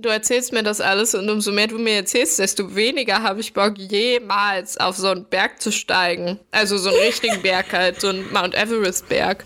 du 0.00 0.08
erzählst 0.08 0.52
mir 0.52 0.62
das 0.62 0.80
alles 0.80 1.14
und 1.14 1.28
umso 1.28 1.52
mehr 1.52 1.66
du 1.66 1.78
mir 1.78 1.96
erzählst, 1.96 2.38
desto 2.38 2.74
weniger 2.74 3.22
habe 3.22 3.40
ich 3.40 3.52
Bock, 3.52 3.78
jemals 3.78 4.76
auf 4.76 4.96
so 4.96 5.08
einen 5.08 5.24
Berg 5.24 5.60
zu 5.60 5.72
steigen. 5.72 6.38
Also 6.50 6.78
so 6.78 6.90
einen 6.90 6.98
richtigen 6.98 7.42
Berg 7.42 7.72
halt, 7.72 8.00
so 8.00 8.08
einen 8.08 8.30
Mount 8.32 8.54
Everest-Berg. 8.54 9.44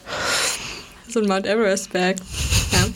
So 1.09 1.21
ein 1.21 1.27
Mount 1.27 1.47
Everest-Berg. 1.47 2.17
Ja. 2.73 2.87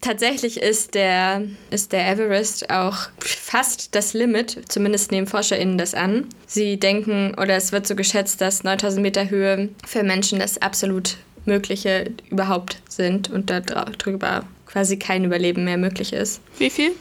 Tatsächlich 0.00 0.62
ist 0.62 0.94
der, 0.94 1.42
ist 1.70 1.92
der 1.92 2.08
Everest 2.08 2.70
auch 2.70 2.96
fast 3.18 3.94
das 3.94 4.14
Limit, 4.14 4.62
zumindest 4.68 5.10
nehmen 5.10 5.26
ForscherInnen 5.26 5.76
das 5.76 5.94
an. 5.94 6.26
Sie 6.46 6.78
denken, 6.78 7.34
oder 7.38 7.56
es 7.56 7.72
wird 7.72 7.86
so 7.86 7.94
geschätzt, 7.94 8.40
dass 8.40 8.64
9000 8.64 9.02
Meter 9.02 9.28
Höhe 9.28 9.68
für 9.86 10.02
Menschen 10.02 10.38
das 10.38 10.60
absolut 10.62 11.18
Mögliche 11.44 12.12
überhaupt 12.30 12.82
sind 12.88 13.30
und 13.30 13.50
darüber 13.50 14.44
quasi 14.70 14.98
kein 14.98 15.24
Überleben 15.24 15.64
mehr 15.64 15.78
möglich 15.78 16.12
ist. 16.12 16.40
Wie 16.58 16.70
viel? 16.70 16.92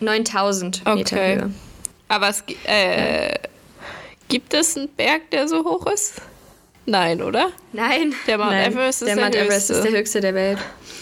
9000 0.00 0.82
okay. 0.84 0.94
Meter 0.94 1.16
Höhe. 1.16 1.50
Aber 2.08 2.28
es 2.28 2.44
äh, 2.66 3.28
ja. 3.28 3.38
gibt 4.28 4.54
es 4.54 4.76
einen 4.76 4.88
Berg, 4.88 5.30
der 5.30 5.48
so 5.48 5.64
hoch 5.64 5.86
ist? 5.86 6.20
Nein, 6.86 7.20
oder? 7.20 7.50
Nein. 7.72 8.14
Der 8.26 8.38
Mount 8.38 8.50
Nein. 8.50 8.72
Everest 8.72 9.02
ist 9.02 9.08
der, 9.08 9.16
der 9.16 9.24
Mount 9.24 9.34
höchste. 9.34 9.46
Everest 9.46 9.70
ist 9.70 9.82
der 9.82 9.92
höchste 9.92 10.20
der 10.20 10.34
Welt. 10.34 10.58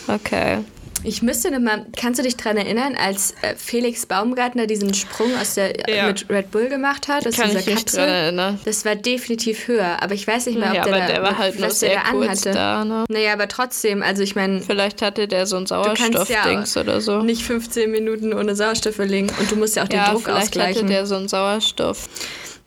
Okay. 0.09 0.65
Ich 1.07 1.21
müsste 1.23 1.51
noch 1.51 1.61
mal, 1.61 1.85
kannst 1.97 2.19
du 2.19 2.23
dich 2.25 2.37
daran 2.37 2.57
erinnern, 2.57 2.95
als 2.97 3.35
äh, 3.43 3.55
Felix 3.57 4.07
Baumgartner 4.07 4.67
diesen 4.67 4.95
Sprung 4.95 5.31
aus 5.39 5.55
der, 5.55 5.75
Ja. 5.89 6.07
mit 6.09 6.29
Red 6.31 6.51
Bull 6.51 6.69
gemacht 6.69 7.09
hat, 7.09 7.27
aus 7.27 7.35
Kann 7.37 7.49
dieser 7.49 7.61
ich 7.61 7.67
mich 7.67 7.75
Kapsel? 7.77 8.01
dran 8.01 8.09
erinnern. 8.09 8.61
Das 8.65 8.85
war 8.87 8.97
definitiv 8.97 9.69
höher, 9.69 10.03
aber 10.03 10.15
ich 10.15 10.27
weiß 10.27 10.47
nicht 10.47 10.59
mehr, 10.59 10.71
ob 10.71 10.75
Ja, 10.75 10.85
der, 10.85 10.95
aber 10.95 11.01
da, 11.07 11.07
der 11.13 11.23
war 11.23 11.39
halt 11.39 11.61
der 11.61 11.71
sehr 11.71 11.95
da 11.97 12.11
kurz 12.11 12.47
anhatte. 12.47 12.51
da, 12.53 12.85
ne? 12.85 13.05
Naja, 13.09 13.35
aber 13.35 13.49
trotzdem, 13.49 14.03
also 14.03 14.23
ich 14.23 14.35
meine, 14.35 14.61
Vielleicht 14.63 15.03
hatte 15.03 15.29
der 15.29 15.47
so 15.47 15.57
ein 15.57 15.67
kannst 15.67 15.71
ja 15.71 16.13
Sauerstoffdings 16.13 16.77
oder 16.79 17.01
so. 17.01 17.21
nicht 17.23 17.43
15 17.43 17.91
Minuten 17.91 18.33
ohne 18.33 18.57
Sauerstoff 18.57 18.95
verlegen 18.97 19.31
und 19.39 19.51
du 19.51 19.57
musst 19.57 19.77
ja 19.77 19.85
auch 19.85 19.89
den 19.89 19.99
ja, 19.99 20.11
Druck 20.11 20.25
vielleicht 20.25 20.43
ausgleichen. 20.49 20.83
hatte 20.85 20.87
der 20.93 21.07
so 21.07 21.17
einen 21.17 21.29
Sauerstoff. 21.29 22.09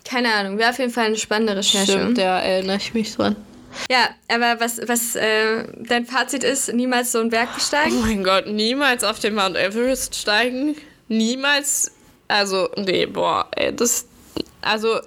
Keine 0.05 0.31
Ahnung, 0.33 0.57
wäre 0.59 0.69
auf 0.69 0.77
jeden 0.79 0.91
Fall 0.93 1.05
eine 1.07 1.17
spannende 1.17 1.55
Recherche. 1.57 1.91
Stimmt, 1.93 2.17
ja, 2.19 2.39
erinnere 2.39 2.77
ich 2.77 2.93
mich 2.93 3.15
dran. 3.15 3.35
Ja, 3.89 4.09
aber 4.27 4.59
was, 4.59 4.79
was 4.87 5.15
äh, 5.15 5.63
dein 5.77 6.05
Fazit 6.05 6.43
ist, 6.43 6.73
niemals 6.73 7.11
so 7.11 7.19
einen 7.19 7.29
Berg 7.29 7.49
Oh 7.51 7.55
besteigen? 7.55 8.01
mein 8.01 8.23
Gott, 8.23 8.47
niemals 8.47 9.03
auf 9.03 9.19
den 9.19 9.35
Mount 9.35 9.55
Everest 9.55 10.15
steigen. 10.15 10.75
Niemals. 11.07 11.91
Also, 12.27 12.69
nee, 12.75 13.05
boah, 13.05 13.47
ey, 13.55 13.75
das. 13.75 14.05
Also. 14.61 14.99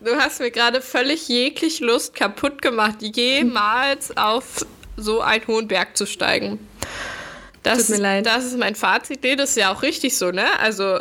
Du 0.00 0.14
hast 0.16 0.40
mir 0.40 0.50
gerade 0.50 0.82
völlig 0.82 1.28
jeglich 1.28 1.80
Lust 1.80 2.14
kaputt 2.14 2.60
gemacht, 2.60 2.96
jemals 3.00 4.14
auf 4.16 4.66
so 4.96 5.20
einen 5.22 5.46
hohen 5.46 5.66
Berg 5.68 5.96
zu 5.96 6.06
steigen. 6.06 6.58
Das, 7.62 7.86
Tut 7.86 7.96
mir 7.96 8.02
leid. 8.02 8.26
Das 8.26 8.44
ist 8.44 8.58
mein 8.58 8.74
Fazit. 8.74 9.22
Nee, 9.22 9.36
das 9.36 9.50
ist 9.50 9.56
ja 9.56 9.72
auch 9.72 9.80
richtig 9.82 10.18
so, 10.18 10.30
ne? 10.30 10.44
Also, 10.58 11.00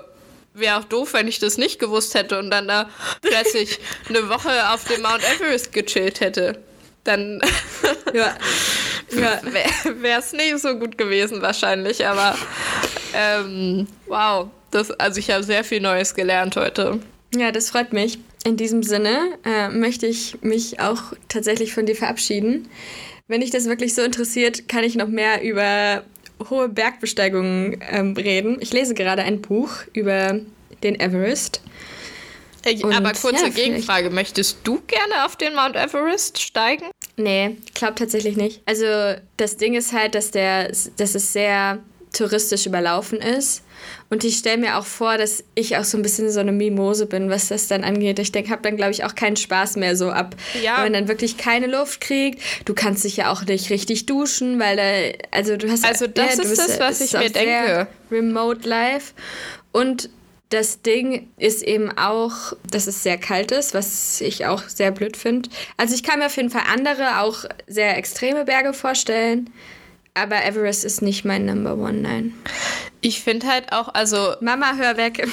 wäre 0.54 0.78
auch 0.78 0.84
doof, 0.84 1.14
wenn 1.14 1.28
ich 1.28 1.40
das 1.40 1.58
nicht 1.58 1.80
gewusst 1.80 2.16
hätte 2.16 2.40
und 2.40 2.52
dann 2.52 2.68
da 2.68 2.90
plötzlich 3.22 3.80
eine 4.10 4.30
Woche 4.30 4.70
auf 4.70 4.84
dem 4.86 5.02
Mount 5.02 5.24
Everest 5.24 5.74
gechillt 5.74 6.20
hätte. 6.20 6.62
Dann 7.04 7.42
Ja. 8.14 8.36
ja. 9.12 9.42
wäre 10.02 10.20
es 10.20 10.34
nicht 10.34 10.60
so 10.60 10.78
gut 10.78 10.98
gewesen 10.98 11.42
wahrscheinlich, 11.42 12.06
aber 12.06 12.38
ähm, 13.14 13.88
wow, 14.08 14.50
das, 14.72 14.92
also 14.92 15.20
ich 15.20 15.32
habe 15.32 15.44
sehr 15.44 15.64
viel 15.64 15.82
Neues 15.82 16.16
gelernt 16.16 16.56
heute. 16.56 17.00
Ja, 17.36 17.52
das 17.52 17.72
freut 17.72 17.94
mich. 17.94 18.20
In 18.46 18.58
diesem 18.58 18.84
Sinne 18.84 19.20
äh, 19.46 19.70
möchte 19.70 20.06
ich 20.06 20.38
mich 20.42 20.80
auch 20.80 21.02
tatsächlich 21.30 21.74
von 21.74 21.86
dir 21.86 21.96
verabschieden. 21.96 22.70
Wenn 23.28 23.42
dich 23.42 23.52
das 23.52 23.66
wirklich 23.66 23.96
so 23.96 24.02
interessiert, 24.02 24.68
kann 24.68 24.84
ich 24.84 24.96
noch 24.96 25.08
mehr 25.08 25.42
über 25.42 26.04
hohe 26.50 26.70
Bergbesteigungen 26.70 27.80
ähm, 27.90 28.14
reden. 28.18 28.58
Ich 28.60 28.74
lese 28.74 28.94
gerade 28.94 29.24
ein 29.24 29.42
Buch 29.42 29.70
über 29.94 30.40
den 30.84 31.00
Everest. 31.00 31.62
Und, 32.66 32.94
aber 32.94 33.12
kurze 33.12 33.28
ja, 33.36 33.38
vielleicht- 33.52 33.56
Gegenfrage, 33.58 34.10
möchtest 34.10 34.60
du 34.64 34.80
gerne 34.88 35.26
auf 35.26 35.36
den 35.36 35.54
Mount 35.54 35.76
Everest 35.76 36.42
steigen? 36.42 36.86
Nee, 37.18 37.58
ich 37.66 37.74
glaube 37.74 37.96
tatsächlich 37.96 38.38
nicht. 38.38 38.62
Also 38.66 38.86
das 39.38 39.58
Ding 39.58 39.74
ist 39.76 39.92
halt, 39.92 40.16
dass, 40.16 40.32
der, 40.32 40.72
dass 40.98 41.14
es 41.16 41.34
sehr 41.34 41.80
touristisch 42.14 42.66
überlaufen 42.66 43.20
ist. 43.20 43.64
Und 44.10 44.24
ich 44.24 44.38
stelle 44.38 44.58
mir 44.58 44.78
auch 44.78 44.86
vor, 44.86 45.18
dass 45.18 45.44
ich 45.56 45.78
auch 45.78 45.84
so 45.84 45.98
ein 45.98 46.04
bisschen 46.04 46.30
so 46.32 46.40
eine 46.40 46.52
Mimose 46.52 47.06
bin, 47.06 47.30
was 47.30 47.48
das 47.48 47.68
dann 47.68 47.84
angeht. 47.84 48.20
Ich 48.20 48.32
denke, 48.32 48.52
habe 48.52 48.62
dann, 48.62 48.78
glaube 48.78 48.92
ich, 48.92 49.04
auch 49.04 49.16
keinen 49.16 49.36
Spaß 49.36 49.76
mehr 49.78 49.96
so 49.96 50.12
ab. 50.12 50.36
Ja. 50.62 50.78
Wenn 50.78 50.84
man 50.84 50.94
dann 50.94 51.08
wirklich 51.08 51.38
keine 51.38 51.68
Luft 51.68 52.02
kriegt. 52.02 52.42
Du 52.66 52.74
kannst 52.74 53.04
dich 53.04 53.18
ja 53.18 53.32
auch 53.32 53.44
nicht 53.44 53.70
richtig 53.70 54.06
duschen, 54.06 54.60
weil 54.60 54.78
da, 54.78 55.28
also 55.38 55.58
du 55.58 55.70
hast 55.70 55.86
Also 55.86 56.08
das 56.08 56.38
du 56.38 56.44
ist 56.44 56.58
das, 56.58 56.80
was 56.80 57.02
ich 57.02 57.14
mir 57.14 57.30
denke. 57.30 57.88
Remote 58.12 58.68
Life. 58.68 59.14
Und 59.72 60.10
das 60.54 60.84
Ding 60.84 61.30
ist 61.38 61.64
eben 61.64 61.98
auch, 61.98 62.54
dass 62.70 62.86
es 62.86 63.02
sehr 63.02 63.18
kalt 63.18 63.52
ist, 63.52 63.74
was 63.74 64.22
ich 64.22 64.46
auch 64.46 64.62
sehr 64.68 64.92
blöd 64.92 65.18
finde. 65.18 65.50
Also 65.78 65.96
ich 65.96 66.04
kann 66.04 66.20
mir 66.20 66.28
auf 66.28 66.38
jeden 66.38 66.52
Fall 66.52 66.64
andere, 66.72 67.22
auch 67.22 67.46
sehr 67.66 67.98
extreme 67.98 68.46
Berge 68.46 68.74
vorstellen. 68.74 69.50
Aber 70.16 70.44
Everest 70.44 70.86
ist 70.86 71.02
nicht 71.02 71.26
mein 71.26 71.46
Number 71.46 71.76
One, 71.76 72.02
nein. 72.02 72.34
Ich 73.02 73.22
finde 73.22 73.48
halt 73.48 73.72
auch, 73.74 73.94
also 73.94 74.36
Mama, 74.42 74.74
hör 74.78 74.96
weg. 74.96 75.28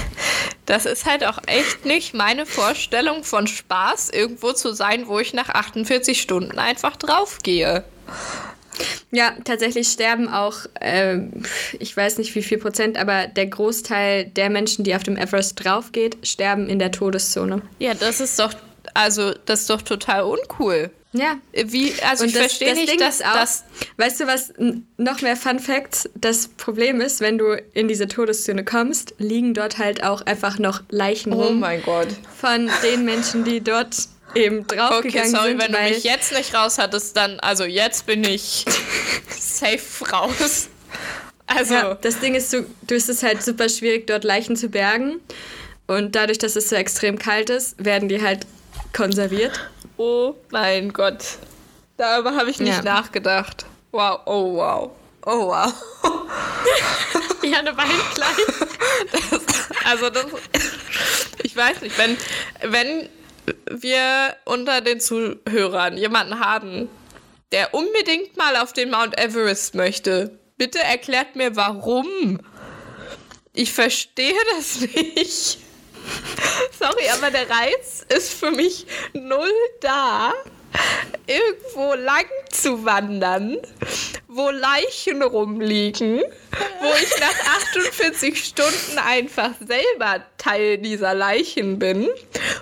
das 0.66 0.84
ist 0.84 1.06
halt 1.06 1.24
auch 1.24 1.38
echt 1.46 1.86
nicht 1.86 2.12
meine 2.12 2.44
Vorstellung 2.44 3.24
von 3.24 3.46
Spaß, 3.46 4.10
irgendwo 4.10 4.52
zu 4.52 4.72
sein, 4.72 5.08
wo 5.08 5.18
ich 5.18 5.32
nach 5.32 5.48
48 5.48 6.20
Stunden 6.20 6.58
einfach 6.58 6.96
draufgehe. 6.96 7.84
Ja, 9.10 9.32
tatsächlich 9.44 9.88
sterben 9.88 10.28
auch, 10.28 10.58
ähm, 10.80 11.42
ich 11.78 11.96
weiß 11.96 12.18
nicht 12.18 12.34
wie 12.34 12.42
viel 12.42 12.58
Prozent, 12.58 12.98
aber 12.98 13.26
der 13.26 13.46
Großteil 13.46 14.26
der 14.26 14.50
Menschen, 14.50 14.84
die 14.84 14.94
auf 14.94 15.02
dem 15.02 15.16
Everest 15.16 15.64
draufgeht, 15.64 16.18
sterben 16.22 16.68
in 16.68 16.78
der 16.78 16.92
Todeszone. 16.92 17.62
Ja, 17.78 17.94
das 17.94 18.20
ist 18.20 18.38
doch, 18.38 18.52
also 18.94 19.32
das 19.46 19.60
ist 19.62 19.70
doch 19.70 19.82
total 19.82 20.22
uncool. 20.24 20.90
Ja, 21.12 21.38
Wie, 21.52 21.92
also 22.08 22.24
ich 22.24 22.32
das- 22.32 22.40
verstehe 22.42 22.68
das 22.68 22.78
nicht, 22.78 22.90
Ding 22.92 22.98
dass 23.00 23.20
auch, 23.20 23.32
das 23.34 23.64
Weißt 23.96 24.20
du, 24.20 24.26
was 24.28 24.52
noch 24.96 25.22
mehr 25.22 25.36
Fun 25.36 25.58
Facts 25.58 26.08
das 26.14 26.46
Problem 26.46 27.00
ist, 27.00 27.20
wenn 27.20 27.36
du 27.36 27.60
in 27.74 27.88
diese 27.88 28.06
Todeszone 28.06 28.64
kommst, 28.64 29.14
liegen 29.18 29.52
dort 29.52 29.78
halt 29.78 30.04
auch 30.04 30.20
einfach 30.22 30.58
noch 30.60 30.82
Leichen 30.88 31.32
Oh 31.32 31.42
rum 31.42 31.58
mein 31.60 31.82
Gott. 31.82 32.06
von 32.40 32.70
den 32.84 33.04
Menschen, 33.04 33.42
die 33.44 33.60
dort 33.60 33.96
eben 34.36 34.60
Okay, 34.60 34.76
draufgegangen 34.76 35.30
sorry, 35.32 35.48
sind. 35.50 35.62
wenn 35.62 35.72
du 35.72 35.78
mich 35.80 36.04
jetzt 36.04 36.32
nicht 36.32 36.54
raus 36.54 36.78
hattest, 36.78 37.16
dann, 37.16 37.40
also 37.40 37.64
jetzt 37.64 38.06
bin 38.06 38.22
ich 38.22 38.64
safe 39.36 40.08
raus. 40.12 40.68
Also, 41.48 41.74
ja, 41.74 41.94
das 41.94 42.20
Ding 42.20 42.36
ist, 42.36 42.52
du, 42.52 42.64
du 42.82 42.94
ist 42.94 43.08
es 43.08 43.24
halt 43.24 43.42
super 43.42 43.68
schwierig, 43.68 44.06
dort 44.06 44.22
Leichen 44.22 44.54
zu 44.54 44.68
bergen. 44.68 45.16
Und 45.88 46.14
dadurch, 46.14 46.38
dass 46.38 46.54
es 46.54 46.68
so 46.68 46.76
extrem 46.76 47.18
kalt 47.18 47.50
ist, 47.50 47.84
werden 47.84 48.08
die 48.08 48.22
halt 48.22 48.46
konserviert. 48.92 49.68
oh 49.96 50.34
mein 50.50 50.92
Gott. 50.92 51.24
Darüber 51.96 52.34
habe 52.36 52.50
ich 52.50 52.58
nicht 52.60 52.76
Ja. 52.76 52.82
nachgedacht. 52.82 53.66
Wow, 53.92 54.20
oh 54.26 54.54
wow. 54.56 54.90
Oh 55.26 55.48
wow. 55.48 55.72
Ja, 57.42 57.58
eine 57.60 57.74
weint 57.76 57.90
gleich. 58.14 58.36
Also 59.86 60.10
das, 60.10 60.26
ich 61.42 61.56
weiß 61.56 61.80
nicht, 61.80 61.96
wenn, 61.98 62.16
wenn 62.62 63.08
wir 63.70 64.36
unter 64.44 64.82
den 64.82 65.00
Zuhörern 65.00 65.96
jemanden 65.96 66.38
haben, 66.40 66.88
der 67.52 67.72
unbedingt 67.74 68.36
mal 68.36 68.56
auf 68.56 68.72
den 68.74 68.90
Mount 68.90 69.18
Everest 69.18 69.74
möchte, 69.74 70.38
bitte 70.58 70.78
erklärt 70.80 71.34
mir 71.34 71.56
warum. 71.56 72.40
Ich 73.54 73.72
verstehe 73.72 74.34
das 74.56 74.80
nicht. 74.82 75.58
Sorry, 76.78 77.08
aber 77.12 77.30
der 77.30 77.48
Reiz 77.48 78.04
ist 78.08 78.32
für 78.32 78.50
mich 78.50 78.86
null 79.12 79.52
da, 79.80 80.32
irgendwo 81.26 81.94
lang 81.94 82.26
zu 82.50 82.84
wandern, 82.84 83.58
wo 84.28 84.50
Leichen 84.50 85.22
rumliegen, 85.22 86.22
wo 86.80 86.92
ich 87.02 87.20
nach 87.20 87.56
48 87.74 88.44
Stunden 88.44 88.98
einfach 88.98 89.50
selber 89.66 90.24
Teil 90.38 90.78
dieser 90.78 91.14
Leichen 91.14 91.78
bin, 91.78 92.08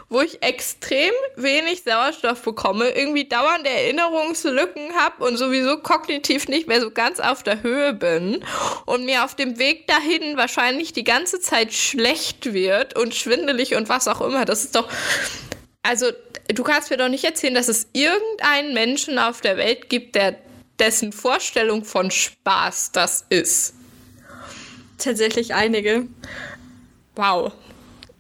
wo 0.09 0.21
ich 0.21 0.43
extrem 0.43 1.13
wenig 1.37 1.83
Sauerstoff 1.83 2.43
bekomme, 2.43 2.89
irgendwie 2.91 3.29
dauernde 3.29 3.69
Erinnerungslücken 3.69 4.95
habe 4.95 5.25
und 5.25 5.37
sowieso 5.37 5.79
kognitiv 5.79 6.49
nicht 6.49 6.67
mehr 6.67 6.81
so 6.81 6.91
ganz 6.91 7.21
auf 7.21 7.43
der 7.43 7.63
Höhe 7.63 7.93
bin 7.93 8.43
und 8.87 9.05
mir 9.05 9.25
auf 9.25 9.35
dem 9.35 9.59
Weg 9.59 9.87
dahin 9.87 10.37
wahrscheinlich 10.37 10.93
die 10.93 11.05
ganze 11.05 11.41
Zeit 11.41 11.73
schlecht 11.73 12.53
wird 12.53 12.99
und 12.99 13.15
schwindelig 13.15 13.75
und 13.75 13.89
was 13.89 14.09
auch 14.09 14.21
immer. 14.21 14.45
Das 14.45 14.65
ist 14.65 14.75
doch 14.75 14.89
also, 15.83 16.07
du 16.49 16.63
kannst 16.65 16.91
mir 16.91 16.99
doch 16.99 17.09
nicht 17.09 17.25
erzählen, 17.25 17.55
dass 17.55 17.69
es 17.69 17.89
irgendeinen 17.95 18.75
Menschen 18.75 19.19
auf 19.19 19.41
der 19.41 19.57
Welt 19.57 19.89
gibt, 19.89 20.17
der 20.17 20.37
dessen 20.79 21.13
Vorstellung 21.13 21.85
von 21.85 22.11
Spaß 22.11 22.93
das 22.93 23.25
ist. 23.31 23.75
Tatsächlich 24.99 25.55
einige. 25.55 26.07
Wow. 27.15 27.53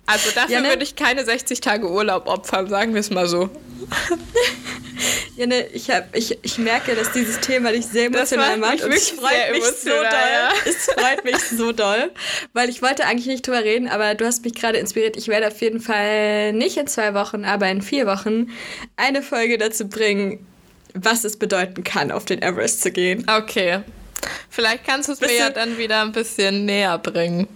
Also 0.08 0.30
dafür 0.34 0.54
Ja, 0.54 0.60
ne? 0.62 0.70
würde 0.70 0.82
ich 0.82 0.96
keine 0.96 1.22
60 1.22 1.60
Tage 1.60 1.88
Urlaub 1.88 2.26
opfern, 2.26 2.66
sagen 2.68 2.94
wir 2.94 3.00
es 3.00 3.10
mal 3.10 3.28
so. 3.28 3.50
Janne, 5.36 5.66
ich, 5.68 5.90
hab, 5.90 6.16
ich, 6.16 6.38
ich 6.42 6.56
merke, 6.58 6.94
dass 6.96 7.12
dieses 7.12 7.38
Thema 7.40 7.72
dich 7.72 7.86
sehr 7.86 8.06
emotional 8.06 8.56
macht. 8.56 8.82
Und 8.82 8.90
es 8.90 9.10
freut 9.10 9.52
mich 9.52 9.64
so 9.64 9.90
doll. 9.90 10.02
Ja. 10.02 10.50
Es 10.64 10.86
freut 10.86 11.24
mich 11.24 11.36
so 11.36 11.72
doll, 11.72 12.10
weil 12.54 12.70
ich 12.70 12.80
wollte 12.80 13.04
eigentlich 13.04 13.26
nicht 13.26 13.46
drüber 13.46 13.62
reden, 13.62 13.86
aber 13.86 14.14
du 14.14 14.24
hast 14.24 14.44
mich 14.44 14.54
gerade 14.54 14.78
inspiriert. 14.78 15.16
Ich 15.18 15.28
werde 15.28 15.48
auf 15.48 15.60
jeden 15.60 15.80
Fall 15.80 16.54
nicht 16.54 16.78
in 16.78 16.86
zwei 16.86 17.12
Wochen, 17.12 17.44
aber 17.44 17.68
in 17.68 17.82
vier 17.82 18.06
Wochen 18.06 18.50
eine 18.96 19.22
Folge 19.22 19.58
dazu 19.58 19.88
bringen, 19.88 20.44
was 20.94 21.24
es 21.24 21.36
bedeuten 21.36 21.84
kann, 21.84 22.10
auf 22.10 22.24
den 22.24 22.40
Everest 22.40 22.80
zu 22.80 22.90
gehen. 22.90 23.26
Okay. 23.28 23.80
Vielleicht 24.50 24.84
kannst 24.86 25.08
du 25.08 25.12
es 25.12 25.20
mir 25.20 25.36
ja 25.36 25.50
dann 25.50 25.76
wieder 25.76 26.00
ein 26.00 26.12
bisschen 26.12 26.64
näher 26.64 26.98
bringen. 26.98 27.46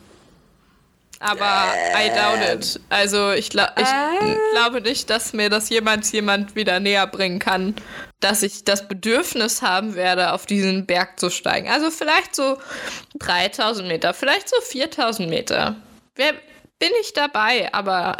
Aber 1.22 1.72
I 1.94 2.08
doubt 2.08 2.42
it. 2.52 2.80
Also 2.88 3.30
ich, 3.30 3.50
glaub, 3.50 3.68
ich 3.76 3.86
äh, 3.86 4.36
glaube 4.52 4.80
nicht, 4.80 5.08
dass 5.08 5.32
mir 5.32 5.48
das 5.50 5.68
jemals 5.68 6.10
jemand 6.10 6.56
wieder 6.56 6.80
näher 6.80 7.06
bringen 7.06 7.38
kann, 7.38 7.76
dass 8.18 8.42
ich 8.42 8.64
das 8.64 8.88
Bedürfnis 8.88 9.62
haben 9.62 9.94
werde, 9.94 10.32
auf 10.32 10.46
diesen 10.46 10.84
Berg 10.84 11.20
zu 11.20 11.30
steigen. 11.30 11.68
Also 11.68 11.90
vielleicht 11.90 12.34
so 12.34 12.58
3000 13.20 13.86
Meter, 13.86 14.14
vielleicht 14.14 14.48
so 14.48 14.56
4000 14.60 15.30
Meter. 15.30 15.76
Wer, 16.16 16.32
bin 16.80 16.90
ich 17.00 17.12
dabei, 17.12 17.72
aber 17.72 18.16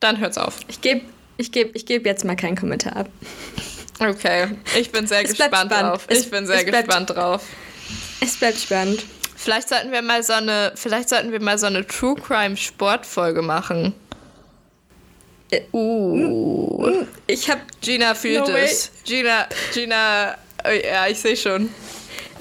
dann 0.00 0.18
hört's 0.18 0.38
auf. 0.38 0.60
Ich 0.68 0.80
gebe 0.80 1.02
ich 1.36 1.52
geb, 1.52 1.74
ich 1.74 1.84
geb 1.84 2.06
jetzt 2.06 2.24
mal 2.24 2.36
keinen 2.36 2.56
Kommentar 2.56 2.96
ab. 2.96 3.08
Okay, 3.98 4.48
ich 4.78 4.90
bin 4.90 5.06
sehr 5.06 5.22
es 5.22 5.36
gespannt 5.36 5.70
drauf. 5.70 6.06
Ich 6.08 6.30
bin 6.30 6.46
sehr 6.46 6.64
gespannt 6.64 7.10
drauf. 7.10 7.42
Es 8.20 8.36
bleibt 8.38 8.58
spannend. 8.58 9.04
Vielleicht 9.44 9.68
sollten 9.68 9.92
wir 9.92 10.00
mal 10.00 10.22
so 10.22 10.32
eine, 10.32 10.72
vielleicht 10.74 11.10
sollten 11.10 11.30
wir 11.30 11.38
mal 11.38 11.58
so 11.58 11.66
eine 11.66 11.86
True 11.86 12.14
Crime 12.14 12.56
Sportfolge 12.56 13.42
machen. 13.42 13.92
Äh, 15.50 15.60
uh. 15.70 17.04
Ich 17.26 17.50
hab 17.50 17.58
Gina 17.82 18.14
fühlt 18.14 18.48
no 18.48 18.56
es. 18.56 18.90
Gina, 19.04 19.46
Gina, 19.74 20.38
oh, 20.64 20.70
ja, 20.70 21.08
ich 21.08 21.18
sehe 21.18 21.36
schon. 21.36 21.68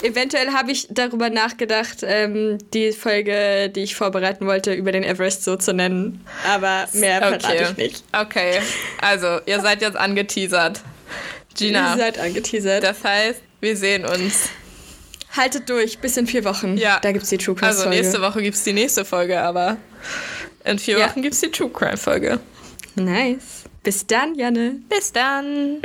Eventuell 0.01 0.53
habe 0.53 0.71
ich 0.71 0.87
darüber 0.91 1.29
nachgedacht, 1.29 2.03
ähm, 2.03 2.57
die 2.73 2.93
Folge, 2.93 3.69
die 3.69 3.81
ich 3.81 3.95
vorbereiten 3.95 4.45
wollte, 4.45 4.73
über 4.73 4.93
den 4.93 5.03
Everest 5.03 5.43
so 5.43 5.57
zu 5.57 5.73
nennen. 5.73 6.25
Aber 6.49 6.87
mehr 6.93 7.17
okay. 7.17 7.39
verrate 7.41 7.63
ich 7.63 7.77
nicht. 7.77 8.03
Okay, 8.13 8.61
also 9.01 9.41
ihr 9.45 9.59
seid 9.59 9.81
jetzt 9.81 9.97
angeteasert. 9.97 10.79
Gina. 11.53 11.91
Ihr 11.91 11.97
seid 11.97 12.17
angeteasert. 12.17 12.81
Das 12.81 13.03
heißt, 13.03 13.41
wir 13.59 13.75
sehen 13.75 14.05
uns 14.05 14.47
Haltet 15.35 15.67
durch, 15.67 15.99
bis 15.99 16.15
in 16.17 16.27
vier 16.27 16.45
Wochen. 16.45 16.77
Ja. 16.77 16.99
Da 17.01 17.11
gibt 17.11 17.23
es 17.23 17.29
die 17.29 17.37
True 17.37 17.55
Crime 17.55 17.73
Folge. 17.73 17.89
Also 17.89 18.01
nächste 18.01 18.21
Woche 18.21 18.41
gibt 18.41 18.55
es 18.55 18.63
die 18.63 18.73
nächste 18.73 19.03
Folge, 19.03 19.41
aber 19.41 19.77
in 20.63 20.77
vier 20.77 20.99
ja. 20.99 21.09
Wochen 21.09 21.21
gibt 21.21 21.33
es 21.33 21.41
die 21.41 21.49
True 21.49 21.69
Crime 21.69 21.97
Folge. 21.97 22.39
Nice. 22.95 23.63
Bis 23.81 24.05
dann, 24.05 24.35
Janne. 24.35 24.75
Bis 24.89 25.11
dann. 25.11 25.81